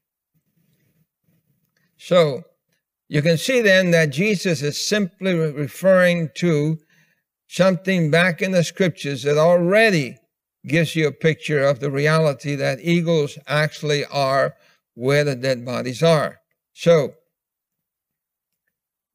[1.98, 2.44] So
[3.08, 6.78] you can see then that Jesus is simply referring to
[7.48, 10.16] something back in the scriptures that already
[10.66, 14.54] gives you a picture of the reality that eagles actually are
[14.94, 16.40] where the dead bodies are.
[16.74, 17.14] So,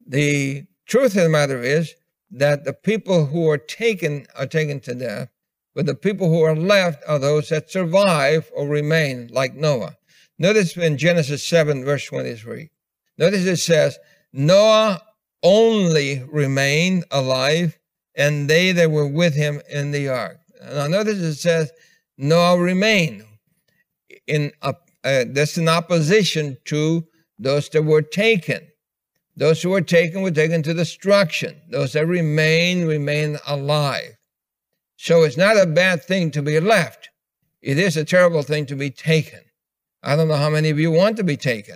[0.06, 1.96] the truth of the matter is
[2.32, 5.30] that the people who are taken are taken to death,
[5.76, 9.98] but the people who are left are those that survive or remain, like Noah.
[10.38, 12.70] Notice in Genesis 7, verse 23.
[13.18, 13.98] Notice it says,
[14.32, 15.02] Noah
[15.44, 17.78] only remained alive,
[18.16, 20.40] and they that were with him in the ark.
[20.64, 21.72] Now, notice it says,
[22.18, 23.26] Noah remained.
[24.28, 27.06] In uh, that's in opposition to
[27.38, 28.68] those that were taken.
[29.36, 31.60] Those who were taken were taken to destruction.
[31.70, 34.16] Those that remain, remain alive.
[35.04, 37.10] So it's not a bad thing to be left.
[37.62, 39.42] It is a terrible thing to be taken.
[40.02, 41.76] I don't know how many of you want to be taken.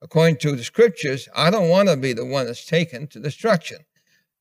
[0.00, 3.78] According to the scriptures, I don't want to be the one that's taken to destruction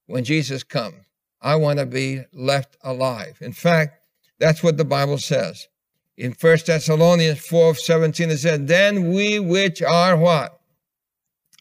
[0.06, 1.08] when Jesus comes.
[1.42, 3.40] I want to be left alive.
[3.42, 4.06] In fact,
[4.38, 5.68] that's what the Bible says.
[6.16, 10.62] In 1 Thessalonians 4 17, it said, Then we which are what?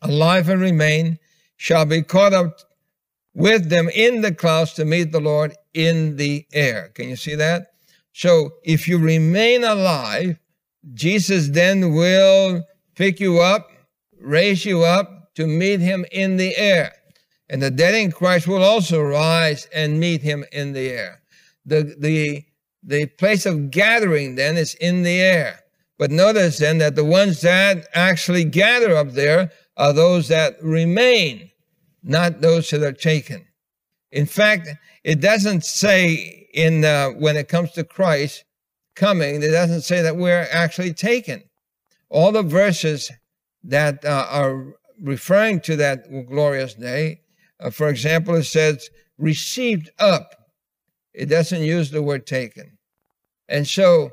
[0.03, 1.19] Alive and remain
[1.57, 2.59] shall be caught up
[3.35, 6.91] with them in the clouds to meet the Lord in the air.
[6.95, 7.73] Can you see that?
[8.13, 10.39] So if you remain alive,
[10.95, 12.65] Jesus then will
[12.95, 13.71] pick you up,
[14.21, 16.93] raise you up to meet him in the air.
[17.49, 21.23] And the dead in Christ will also rise and meet him in the air.
[21.65, 22.45] The, the
[22.83, 25.61] the place of gathering then is in the air.
[25.99, 31.52] But notice then that the ones that actually gather up there are those that remain,
[32.03, 33.47] not those that are taken.
[34.11, 34.69] In fact,
[35.05, 38.45] it doesn't say in uh, when it comes to Christ
[38.95, 41.43] coming, it doesn't say that we're actually taken.
[42.11, 43.11] All the verses
[43.65, 47.23] that uh, are referring to that glorious day,
[47.61, 50.35] uh, for example, it says received up
[51.15, 52.79] it doesn't use the word taken.
[53.49, 54.11] And so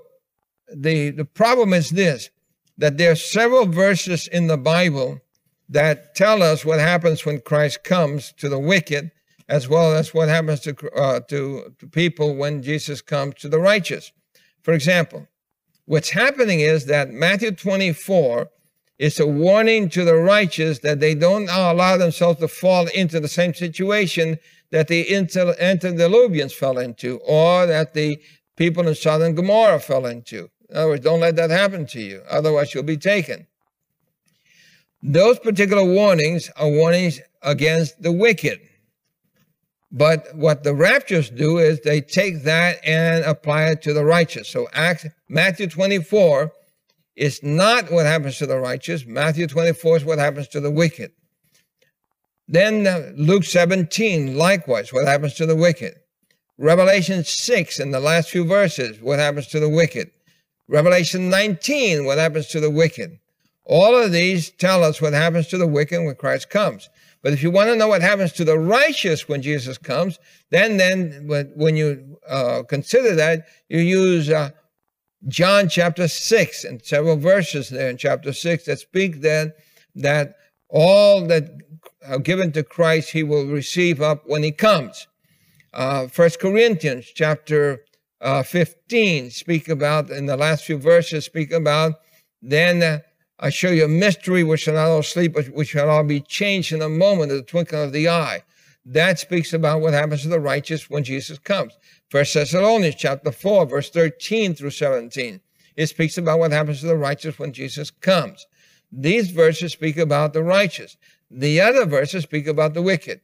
[0.74, 2.30] the, the problem is this
[2.78, 5.20] that there are several verses in the Bible
[5.70, 9.12] that tell us what happens when Christ comes to the wicked,
[9.48, 13.60] as well as what happens to, uh, to, to people when Jesus comes to the
[13.60, 14.12] righteous.
[14.64, 15.28] For example,
[15.86, 18.50] what's happening is that Matthew 24
[18.98, 23.28] is a warning to the righteous that they don't allow themselves to fall into the
[23.28, 24.38] same situation
[24.72, 28.20] that the antediluvians fell into or that the
[28.56, 30.50] people in Sodom and Gomorrah fell into.
[30.70, 33.48] In other words, don't let that happen to you, otherwise, you'll be taken.
[35.02, 38.60] Those particular warnings are warnings against the wicked.
[39.92, 44.48] But what the raptures do is they take that and apply it to the righteous.
[44.48, 46.52] So Acts, Matthew 24
[47.16, 49.06] is not what happens to the righteous.
[49.06, 51.12] Matthew 24 is what happens to the wicked.
[52.48, 55.94] Then uh, Luke 17, likewise, what happens to the wicked.
[56.58, 60.12] Revelation 6, in the last few verses, what happens to the wicked.
[60.68, 63.20] Revelation 19, what happens to the wicked.
[63.70, 66.90] All of these tell us what happens to the wicked when Christ comes.
[67.22, 70.18] But if you want to know what happens to the righteous when Jesus comes,
[70.50, 74.50] then then when you uh, consider that, you use uh,
[75.28, 79.54] John chapter six and several verses there in chapter six that speak then
[79.94, 80.38] that
[80.70, 81.52] all that
[82.08, 85.06] are given to Christ he will receive up when he comes.
[85.74, 87.84] Uh, First Corinthians chapter
[88.20, 91.94] uh, 15 speak about in the last few verses speak about
[92.42, 93.00] then uh,
[93.42, 96.20] I show you a mystery which shall not all sleep, but which shall all be
[96.20, 98.44] changed in a moment, of the twinkling of the eye.
[98.86, 101.78] That speaks about what happens to the righteous when Jesus comes.
[102.10, 105.40] First Thessalonians chapter 4, verse 13 through 17.
[105.78, 108.46] It speaks about what happens to the righteous when Jesus comes.
[108.92, 110.98] These verses speak about the righteous.
[111.32, 113.22] The other verses speak about the wicked.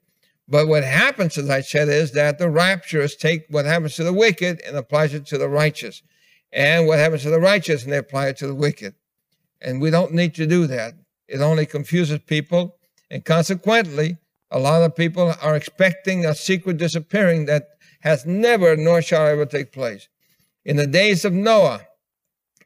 [0.47, 4.13] But what happens, as I said, is that the rapturers take what happens to the
[4.13, 6.03] wicked and applies it to the righteous.
[6.53, 8.93] And what happens to the righteous and they apply it to the wicked.
[9.65, 10.93] And we don't need to do that.
[11.27, 12.77] It only confuses people.
[13.09, 14.17] And consequently,
[14.51, 17.69] a lot of people are expecting a secret disappearing that
[18.01, 20.07] has never nor shall ever take place.
[20.65, 21.81] In the days of Noah,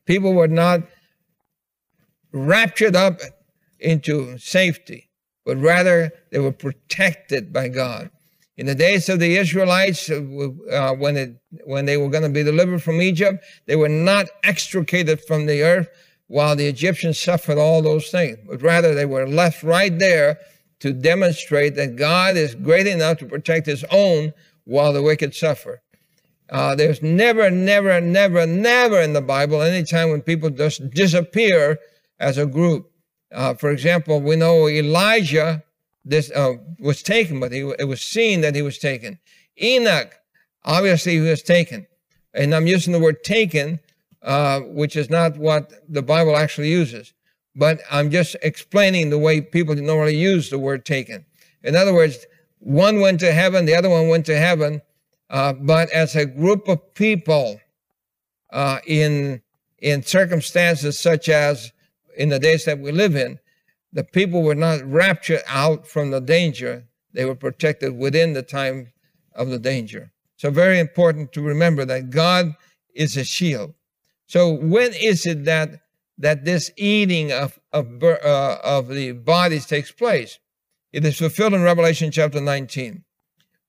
[0.06, 0.82] people were not
[2.34, 3.22] raptured up
[3.80, 5.10] into safety,
[5.46, 8.12] but rather they were protected by God.
[8.58, 10.22] In the days of the Israelites, uh,
[10.70, 14.28] uh when, it, when they were going to be delivered from Egypt, they were not
[14.44, 15.88] extricated from the earth,
[16.30, 20.40] while the Egyptians suffered all those things, but rather they were left right there
[20.80, 24.32] to demonstrate that God is great enough to protect his own
[24.64, 25.82] while the wicked suffer.
[26.52, 31.80] Uh, there's never, never, never, never in the Bible any time when people just disappear
[32.20, 32.92] as a group.
[33.34, 35.64] Uh, for example, we know Elijah
[36.06, 39.20] this uh, was taken, but he, it was seen that he was taken.
[39.62, 40.14] Enoch,
[40.64, 41.88] obviously, he was taken.
[42.36, 43.80] And I'm using the word taken
[44.22, 47.14] uh, which is not what the Bible actually uses.
[47.56, 51.26] But I'm just explaining the way people normally use the word taken.
[51.64, 52.26] In other words,
[52.60, 54.82] one went to heaven, the other one went to heaven,
[55.30, 57.60] uh, but as a group of people
[58.52, 59.42] uh, in
[59.80, 61.72] in circumstances such as
[62.18, 63.40] in the days that we live in,
[63.94, 68.92] the people were not raptured out from the danger; they were protected within the time
[69.34, 70.12] of the danger.
[70.36, 72.56] So, very important to remember that God
[72.94, 73.74] is a shield.
[74.30, 75.82] So when is it that
[76.20, 80.38] that this eating of of, uh, of the bodies takes place?
[80.94, 83.04] It is fulfilled in Revelation chapter 19.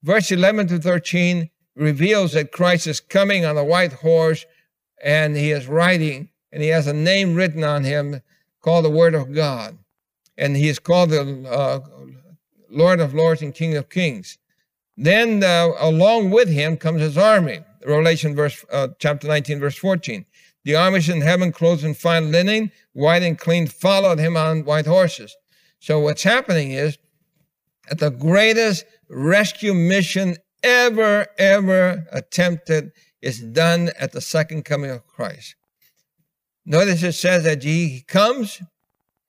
[0.03, 4.45] Verse 11 to 13 reveals that Christ is coming on a white horse
[5.03, 8.21] and he is riding and he has a name written on him
[8.61, 9.79] called the Word of God.
[10.37, 11.79] And he is called the uh,
[12.69, 14.37] Lord of Lords and King of Kings.
[14.95, 17.61] Then uh, along with him comes his army.
[17.83, 20.25] Revelation verse uh, chapter 19 verse 14.
[20.63, 24.85] The armies in heaven, clothed in fine linen, white and clean, followed him on white
[24.85, 25.35] horses.
[25.79, 26.97] So what's happening is
[27.89, 32.91] that the greatest rescue mission ever, ever attempted
[33.21, 35.55] is done at the second coming of Christ.
[36.65, 38.61] Notice it says that he comes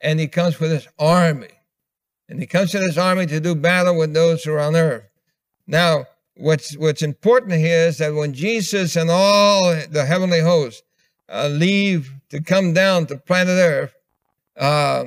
[0.01, 1.49] and he comes with his army.
[2.29, 5.09] And he comes with his army to do battle with those who are on earth.
[5.67, 6.07] Now,
[6.37, 10.83] what's, what's important here is that when Jesus and all the heavenly hosts
[11.33, 13.95] uh, leave to come down to planet Earth,
[14.57, 15.05] uh,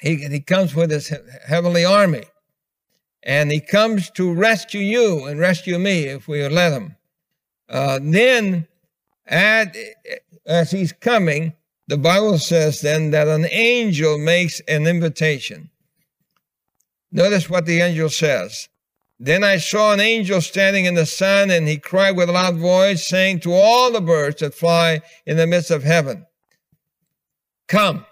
[0.00, 1.12] he, he comes with his
[1.46, 2.24] heavenly army.
[3.22, 6.96] And he comes to rescue you and rescue me if we let him.
[7.68, 8.68] Uh, then,
[9.26, 9.74] at,
[10.46, 11.54] as he's coming,
[11.86, 15.70] the Bible says then that an angel makes an invitation.
[17.12, 18.68] Notice what the angel says.
[19.24, 22.56] Then I saw an angel standing in the sun, and he cried with a loud
[22.56, 26.26] voice, saying to all the birds that fly in the midst of heaven,
[27.66, 28.04] Come,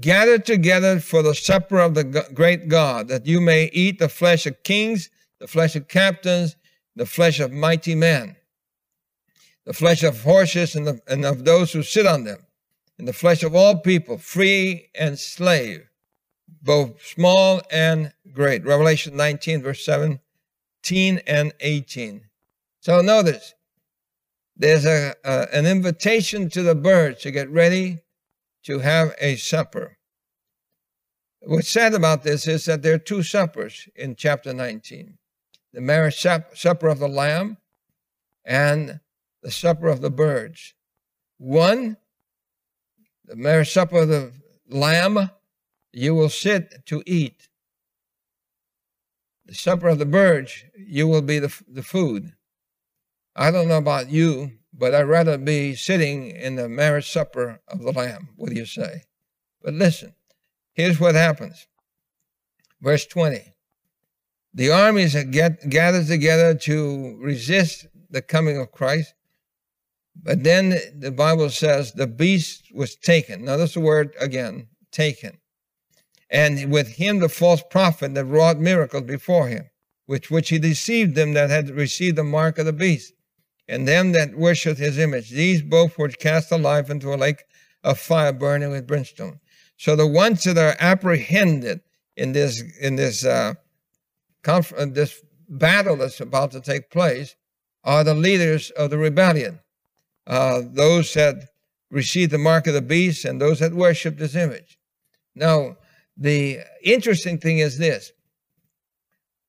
[0.00, 4.46] gather together for the supper of the great God, that you may eat the flesh
[4.46, 6.56] of kings, the flesh of captains,
[6.96, 8.36] the flesh of mighty men,
[9.66, 12.38] the flesh of horses and, the, and of those who sit on them,
[12.98, 15.86] and the flesh of all people, free and slave
[16.62, 18.64] both small and great.
[18.64, 22.22] Revelation 19, verse 17 and 18.
[22.80, 23.54] So notice,
[24.56, 28.02] there's a, an invitation to the birds to get ready
[28.64, 29.98] to have a supper.
[31.44, 35.18] What's sad about this is that there are two suppers in chapter 19.
[35.72, 36.20] the marriage
[36.54, 37.56] supper of the Lamb
[38.44, 39.00] and
[39.42, 40.74] the supper of the birds.
[41.38, 41.96] One,
[43.24, 44.32] the marriage supper of the
[44.68, 45.30] Lamb,
[45.92, 47.48] you will sit to eat.
[49.52, 52.32] The supper of the birds, you will be the, the food.
[53.36, 57.82] I don't know about you, but I'd rather be sitting in the marriage supper of
[57.82, 58.30] the Lamb.
[58.36, 59.02] What do you say?
[59.60, 60.14] But listen,
[60.72, 61.66] here's what happens.
[62.80, 63.52] Verse 20.
[64.54, 69.12] The armies get gathered together to resist the coming of Christ.
[70.16, 73.44] But then the Bible says the beast was taken.
[73.44, 75.41] Notice the word again, taken.
[76.32, 79.68] And with him the false prophet that wrought miracles before him,
[80.08, 83.12] with which he deceived them that had received the mark of the beast
[83.68, 85.30] and them that worshipped his image.
[85.30, 87.44] These both were cast alive into a lake
[87.84, 89.40] of fire burning with brimstone.
[89.76, 91.82] So the ones that are apprehended
[92.16, 93.54] in this in this uh,
[94.42, 97.36] conf- uh, this battle that's about to take place
[97.84, 99.60] are the leaders of the rebellion,
[100.26, 101.48] uh, those that
[101.90, 104.78] received the mark of the beast and those that worshipped his image.
[105.34, 105.76] Now,
[106.16, 108.12] the interesting thing is this: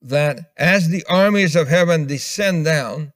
[0.02, 3.14] that as the armies of heaven descend down,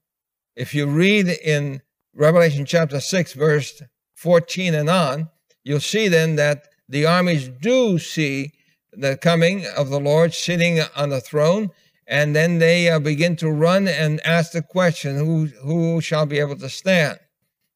[0.56, 1.82] if you read in
[2.14, 3.82] Revelation chapter 6, verse
[4.16, 5.30] 14 and on,
[5.64, 8.52] you'll see then that the armies do see
[8.94, 11.70] the coming of the Lord sitting on the throne,
[12.08, 16.40] and then they uh, begin to run and ask the question, who, who shall be
[16.40, 17.20] able to stand?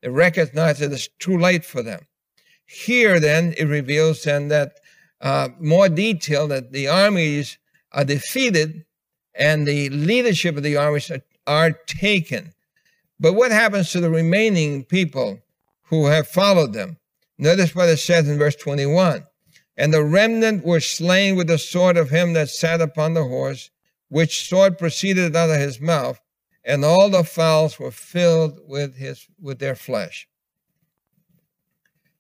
[0.02, 2.08] They recognize that it's too late for them.
[2.66, 4.80] Here, then, it reveals then that
[5.22, 7.58] uh, more detail that the armies
[7.92, 8.86] are defeated
[9.36, 12.54] and the leadership of the armies are, are taken.
[13.20, 15.40] But what happens to the remaining people
[15.84, 16.98] who have followed them?
[17.38, 19.26] Notice what it says in verse 21
[19.78, 23.70] And the remnant were slain with the sword of him that sat upon the horse,
[24.10, 26.20] which sword proceeded out of his mouth,
[26.64, 30.28] and all the fowls were filled with, his, with their flesh.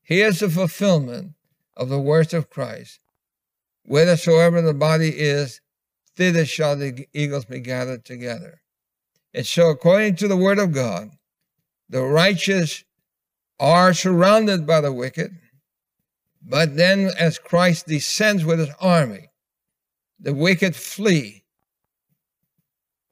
[0.01, 1.33] Here's the fulfillment
[1.75, 2.99] of the words of Christ.
[3.83, 5.61] Whithersoever the body is,
[6.15, 8.61] thither shall the eagles be gathered together.
[9.33, 11.11] And so, according to the word of God,
[11.89, 12.83] the righteous
[13.59, 15.37] are surrounded by the wicked.
[16.41, 19.29] But then, as Christ descends with his army,
[20.19, 21.43] the wicked flee.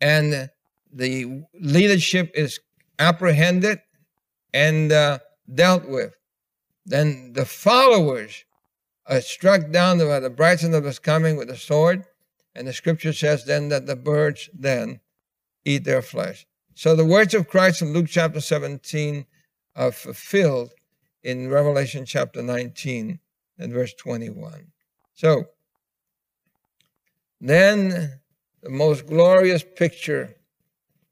[0.01, 0.49] And
[0.91, 2.59] the leadership is
[2.97, 3.81] apprehended
[4.53, 5.19] and uh,
[5.53, 6.15] dealt with.
[6.85, 8.45] Then the followers
[9.09, 12.05] are struck down by the brightness of his coming with the sword.
[12.55, 14.99] And the scripture says then that the birds then
[15.65, 16.45] eat their flesh.
[16.75, 19.25] So the words of Christ in Luke chapter 17
[19.75, 20.73] are fulfilled
[21.23, 23.19] in Revelation chapter 19
[23.57, 24.67] and verse 21.
[25.13, 25.45] So
[27.41, 28.19] then
[28.61, 30.35] the most glorious picture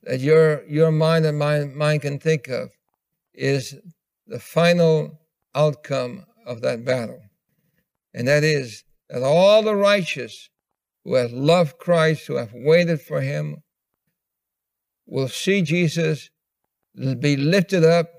[0.04, 2.70] that your, your mind and my mind can think of
[3.34, 3.76] is
[4.28, 5.20] the final
[5.56, 7.22] outcome of that battle.
[8.14, 10.50] And that is that all the righteous
[11.04, 13.64] who have loved Christ, who have waited for him,
[15.06, 16.30] will see Jesus
[17.20, 18.10] be lifted up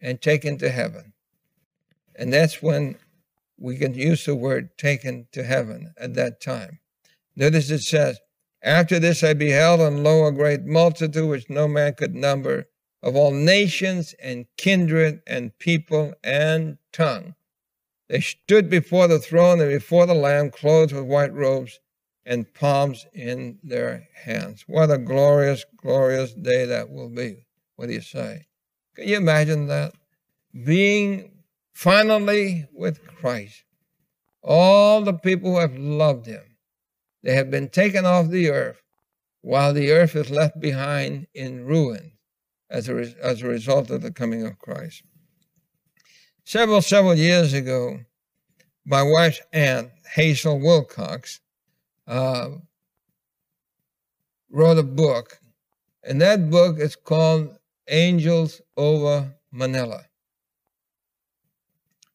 [0.00, 1.12] and taken to heaven.
[2.14, 2.96] And that's when
[3.58, 6.80] we can use the word taken to heaven at that time.
[7.34, 8.18] Notice it says,
[8.62, 12.66] After this I beheld, and lo, a great multitude which no man could number,
[13.02, 17.34] of all nations and kindred and people and tongue.
[18.08, 21.80] They stood before the throne and before the Lamb, clothed with white robes
[22.24, 24.64] and palms in their hands.
[24.66, 27.46] What a glorious, glorious day that will be.
[27.76, 28.46] What do you say?
[28.94, 29.94] Can you imagine that?
[30.64, 31.32] Being
[31.72, 33.64] finally with Christ.
[34.42, 36.56] All the people who have loved him,
[37.22, 38.82] they have been taken off the earth
[39.40, 42.12] while the earth is left behind in ruin
[42.70, 45.02] as a, as a result of the coming of Christ.
[46.44, 48.00] Several, several years ago,
[48.84, 51.40] my wife's aunt, Hazel Wilcox,
[52.06, 52.50] uh,
[54.50, 55.38] wrote a book,
[56.02, 57.56] and that book is called
[57.88, 60.04] Angels Over Manila.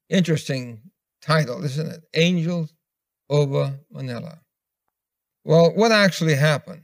[0.09, 0.81] Interesting
[1.21, 2.03] title, isn't it?
[2.13, 2.73] Angels
[3.29, 4.39] over Manila.
[5.43, 6.83] Well, what actually happened?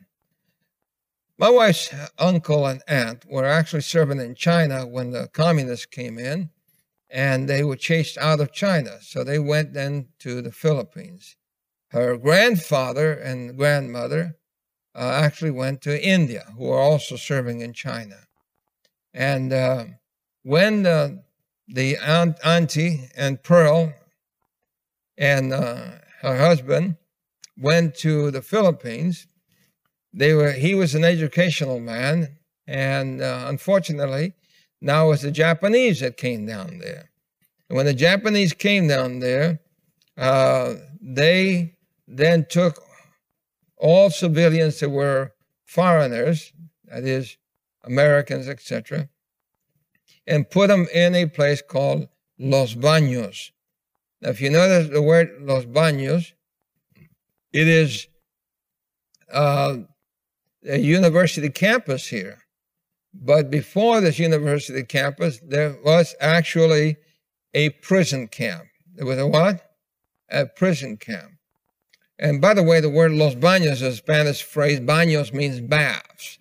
[1.38, 6.50] My wife's uncle and aunt were actually serving in China when the communists came in,
[7.14, 8.98] and they were chased out of China.
[9.02, 11.38] So they went then to the Philippines
[11.94, 14.36] her grandfather and grandmother
[14.96, 18.16] uh, actually went to India, who are also serving in China.
[19.14, 19.86] And uh,
[20.42, 21.18] when uh,
[21.68, 23.94] the aunt, auntie and Pearl
[25.20, 25.86] and uh,
[26.22, 26.98] her husband
[27.60, 29.28] went to the Philippines,
[30.12, 34.34] they were he was an educational man, and uh, unfortunately,
[34.84, 37.10] now it was the Japanese that came down there.
[37.70, 39.62] And when the Japanese came down there,
[40.18, 42.84] uh, they then took
[43.78, 45.32] all civilians that were
[45.64, 46.52] foreigners,
[46.84, 47.38] that is,
[47.86, 49.08] Americans, etc.,
[50.28, 53.52] and put them in a place called Los Baños.
[54.22, 56.34] Now, if you notice the word Los Baños,
[57.54, 58.08] it is
[59.32, 59.78] uh,
[60.68, 62.43] a university campus here.
[63.14, 66.98] But before this university campus, there was actually
[67.54, 68.64] a prison camp.
[68.96, 69.76] There was a what?
[70.30, 71.34] A prison camp.
[72.18, 74.80] And by the way, the word Los Baños is a Spanish phrase.
[74.80, 76.40] Baños means baths,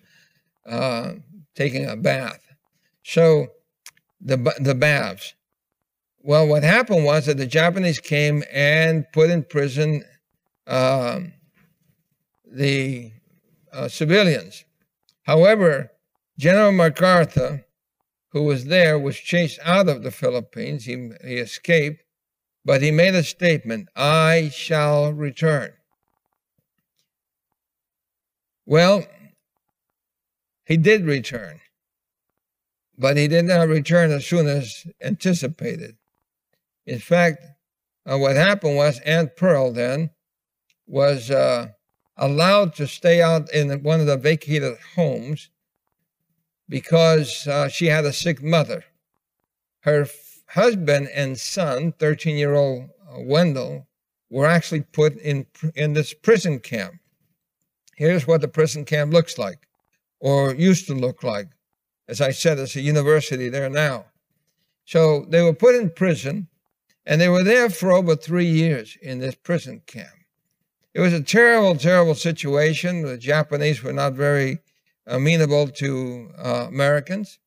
[0.65, 1.13] uh,
[1.55, 2.41] taking a bath.
[3.03, 3.47] So
[4.21, 5.33] the, the baths.
[6.21, 10.05] Well, what happened was that the Japanese came and put in prison
[10.67, 11.33] um,
[12.45, 13.11] the
[13.73, 14.63] uh, civilians.
[15.23, 15.91] However,
[16.37, 17.65] General MacArthur,
[18.29, 20.85] who was there, was chased out of the Philippines.
[20.85, 22.03] He, he escaped,
[22.65, 25.73] but he made a statement I shall return.
[28.65, 29.05] Well,
[30.65, 31.59] he did return,
[32.97, 35.97] but he did not return as soon as anticipated.
[36.85, 37.43] In fact,
[38.09, 40.09] uh, what happened was Aunt Pearl then
[40.87, 41.67] was uh,
[42.17, 45.49] allowed to stay out in one of the vacated homes
[46.73, 48.83] because uh, she had a sick mother.
[49.81, 53.85] Her f- husband and son, 13 year old uh, Wendell,
[54.31, 55.45] were actually put in,
[55.75, 56.95] in this prison camp.
[57.95, 59.67] Here's what the prison camp looks like,
[60.19, 61.49] or used to look like.
[62.07, 64.05] As I said, it's a university there now.
[64.83, 66.47] So they were put in prison,
[67.05, 70.17] and they were there for over three years in this prison camp.
[70.95, 73.03] It was a terrible, terrible situation.
[73.03, 74.57] The Japanese were not very
[75.05, 77.39] amenable to uh, Americans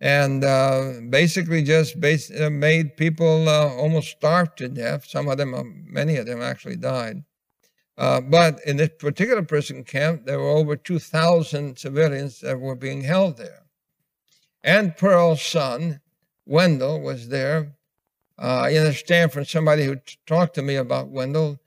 [0.00, 5.04] and uh, basically just uh, made people uh, almost starve to death.
[5.06, 7.22] Some of them, uh, many of them actually died.
[7.96, 13.36] But in this particular prison camp, there were over 2,000 civilians that were being held
[13.36, 13.64] there.
[14.62, 16.00] And Pearl's son,
[16.46, 17.74] Wendell, was there.
[18.38, 21.60] I understand from somebody who t- talked to me about Wendell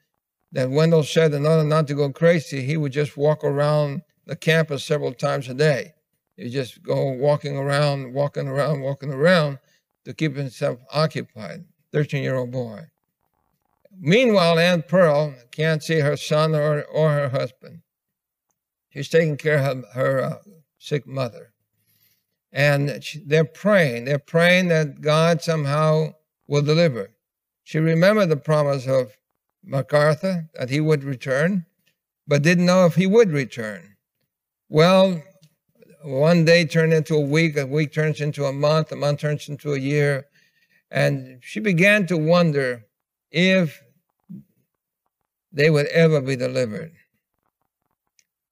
[0.51, 4.35] that Wendell said in order not to go crazy, he would just walk around the
[4.35, 5.93] campus several times a day.
[6.35, 9.59] He just go walking around, walking around, walking around
[10.05, 11.65] to keep himself occupied.
[11.91, 12.81] 13 year old boy.
[13.99, 17.81] Meanwhile, Aunt Pearl can't see her son or, or her husband.
[18.89, 20.37] She's taking care of her uh,
[20.79, 21.53] sick mother.
[22.51, 24.05] And she, they're praying.
[24.05, 26.13] They're praying that God somehow
[26.47, 27.11] will deliver.
[27.63, 29.17] She remembered the promise of
[29.63, 31.65] MacArthur that he would return,
[32.27, 33.92] but didn't know if he would return.
[34.73, 35.21] Well,
[36.03, 39.47] one day turned into a week, a week turns into a month, a month turns
[39.47, 40.25] into a year,
[40.89, 42.83] and she began to wonder
[43.29, 43.83] if
[45.51, 46.91] they would ever be delivered.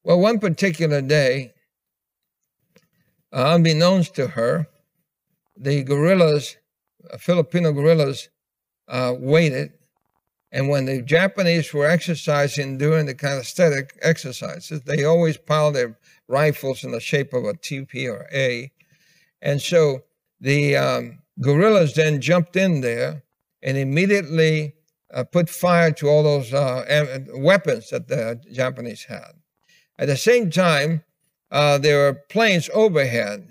[0.03, 1.53] Well, one particular day,
[3.33, 4.67] uh, unbeknownst to her,
[5.57, 6.55] the guerrillas,
[7.09, 8.29] uh, Filipino guerrillas,
[8.87, 9.71] uh, waited
[10.51, 15.97] and when the Japanese were exercising during the kinesthetic exercises, they always piled their
[16.27, 18.71] rifles in the shape of a TP or A.
[19.41, 20.03] And so
[20.41, 23.23] the um, guerrillas then jumped in there
[23.63, 24.73] and immediately
[25.13, 29.31] uh, put fire to all those uh, weapons that the Japanese had.
[29.97, 31.03] At the same time,
[31.49, 33.50] uh, there were planes overhead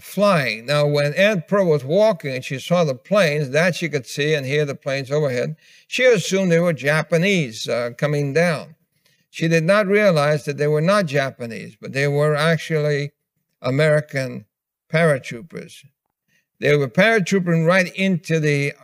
[0.00, 0.66] flying.
[0.66, 4.34] Now, when Aunt Pearl was walking and she saw the planes, that she could see
[4.34, 8.74] and hear the planes overhead, she assumed they were Japanese uh, coming down.
[9.30, 13.12] She did not realize that they were not Japanese, but they were actually
[13.62, 14.46] American
[14.92, 15.84] paratroopers.
[16.60, 18.74] They were paratrooping right into the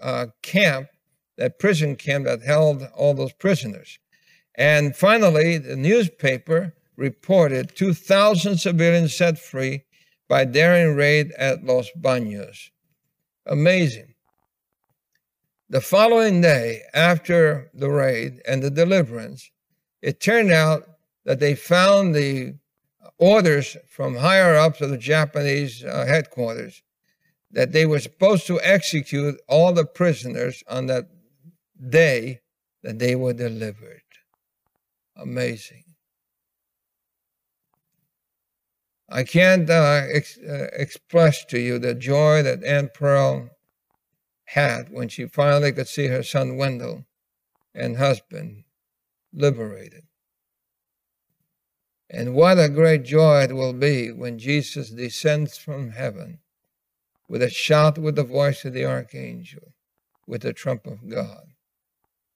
[0.00, 0.88] uh, camp,
[1.36, 3.98] that prison camp that held all those prisoners.
[4.56, 9.84] And finally, the newspaper reported 2,000 civilians set free
[10.28, 12.70] by daring raid at Los Baños.
[13.46, 14.14] Amazing.
[15.68, 19.50] The following day, after the raid and the deliverance,
[20.02, 20.88] it turned out
[21.24, 22.54] that they found the
[23.18, 26.82] orders from higher ups of the Japanese uh, headquarters
[27.50, 31.08] that they were supposed to execute all the prisoners on that
[31.88, 32.40] day
[32.82, 34.02] that they were delivered.
[35.16, 35.83] Amazing.
[39.08, 43.50] I can't uh, ex- uh, express to you the joy that Aunt Pearl
[44.46, 47.04] had when she finally could see her son Wendell
[47.74, 48.64] and husband
[49.32, 50.04] liberated.
[52.08, 56.38] And what a great joy it will be when Jesus descends from heaven
[57.28, 59.72] with a shout with the voice of the archangel,
[60.26, 61.46] with the trump of God.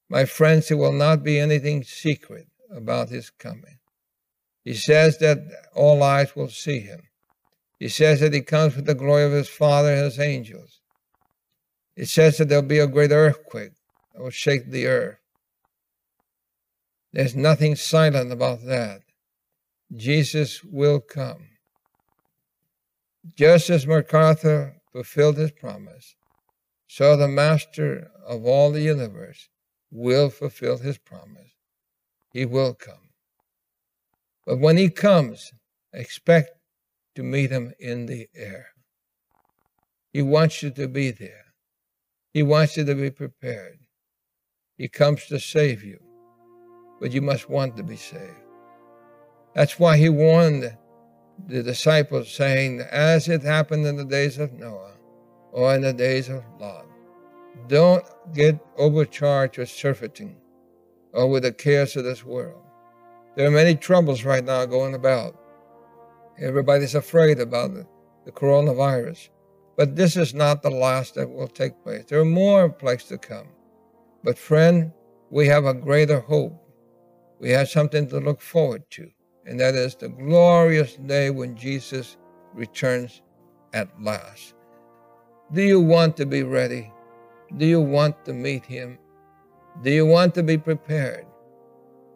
[0.08, 3.77] My friends, it will not be anything secret about his coming.
[4.68, 5.38] He says that
[5.74, 7.00] all eyes will see him.
[7.78, 10.82] He says that he comes with the glory of his Father and his angels.
[11.96, 13.72] It says that there'll be a great earthquake
[14.12, 15.20] that will shake the earth.
[17.14, 19.00] There's nothing silent about that.
[19.96, 21.48] Jesus will come.
[23.38, 26.14] Just as MacArthur fulfilled his promise,
[26.86, 29.48] so the Master of all the universe
[29.90, 31.54] will fulfill his promise.
[32.34, 33.07] He will come.
[34.48, 35.52] But when he comes,
[35.92, 36.52] expect
[37.16, 38.68] to meet him in the air.
[40.10, 41.44] He wants you to be there.
[42.32, 43.80] He wants you to be prepared.
[44.78, 45.98] He comes to save you,
[46.98, 48.40] but you must want to be saved.
[49.54, 50.74] That's why he warned
[51.46, 54.96] the disciples, saying, As it happened in the days of Noah
[55.52, 56.86] or in the days of Lot,
[57.66, 60.40] don't get overcharged with surfeiting
[61.12, 62.62] or with the cares of this world.
[63.38, 65.38] There are many troubles right now going about.
[66.40, 67.86] Everybody's afraid about the,
[68.24, 69.28] the coronavirus.
[69.76, 72.06] But this is not the last that will take place.
[72.06, 73.46] There are more plagues to come.
[74.24, 74.90] But, friend,
[75.30, 76.52] we have a greater hope.
[77.38, 79.08] We have something to look forward to,
[79.46, 82.16] and that is the glorious day when Jesus
[82.54, 83.22] returns
[83.72, 84.54] at last.
[85.52, 86.92] Do you want to be ready?
[87.56, 88.98] Do you want to meet him?
[89.84, 91.27] Do you want to be prepared?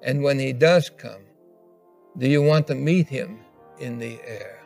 [0.02, 1.22] And when he does come,
[2.18, 3.40] do you want to meet him
[3.78, 4.60] in the air?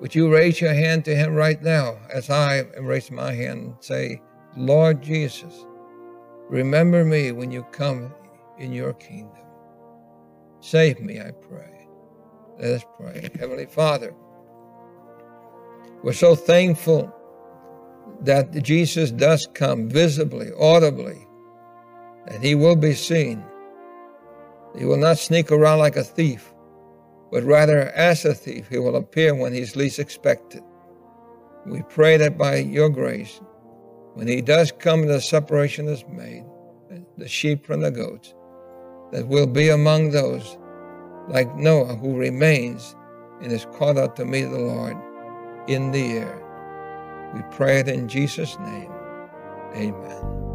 [0.00, 3.74] Would you raise your hand to him right now as I raise my hand and
[3.80, 4.20] say,
[4.56, 5.66] Lord Jesus,
[6.48, 8.14] remember me when you come
[8.58, 9.32] in your kingdom.
[10.60, 11.88] Save me, I pray.
[12.58, 13.28] Let us pray.
[13.38, 14.14] Heavenly Father,
[16.02, 17.14] we're so thankful
[18.20, 21.26] that Jesus does come visibly, audibly,
[22.28, 23.44] and he will be seen.
[24.76, 26.52] He will not sneak around like a thief,
[27.30, 30.62] but rather as a thief, he will appear when he's least expected.
[31.66, 33.40] We pray that by your grace,
[34.14, 36.44] when he does come, the separation is made,
[37.18, 38.34] the sheep from the goats,
[39.12, 40.56] that will be among those
[41.28, 42.94] like Noah who remains
[43.42, 44.96] and is called out to meet the Lord
[45.66, 46.42] in the air.
[47.34, 48.90] We pray it in Jesus' name.
[49.74, 50.46] Amen.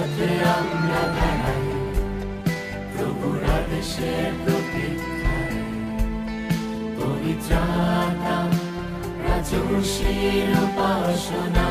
[0.00, 1.64] সাথে আমরা দাঁড়াই
[2.92, 5.58] প্রভুর আদেশে প্রতীক্ষায়
[6.98, 8.36] পবিত্রাতা
[9.24, 11.69] রাজর্ষির উপাসনা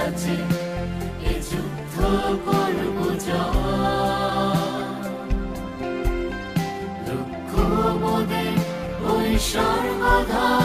[0.00, 0.36] সাথে
[1.24, 1.94] এ যুদ্ধ
[2.44, 2.98] করব
[7.06, 7.64] লক্ষ্য
[8.02, 8.46] বোধে
[9.06, 10.59] ওই সর্বধা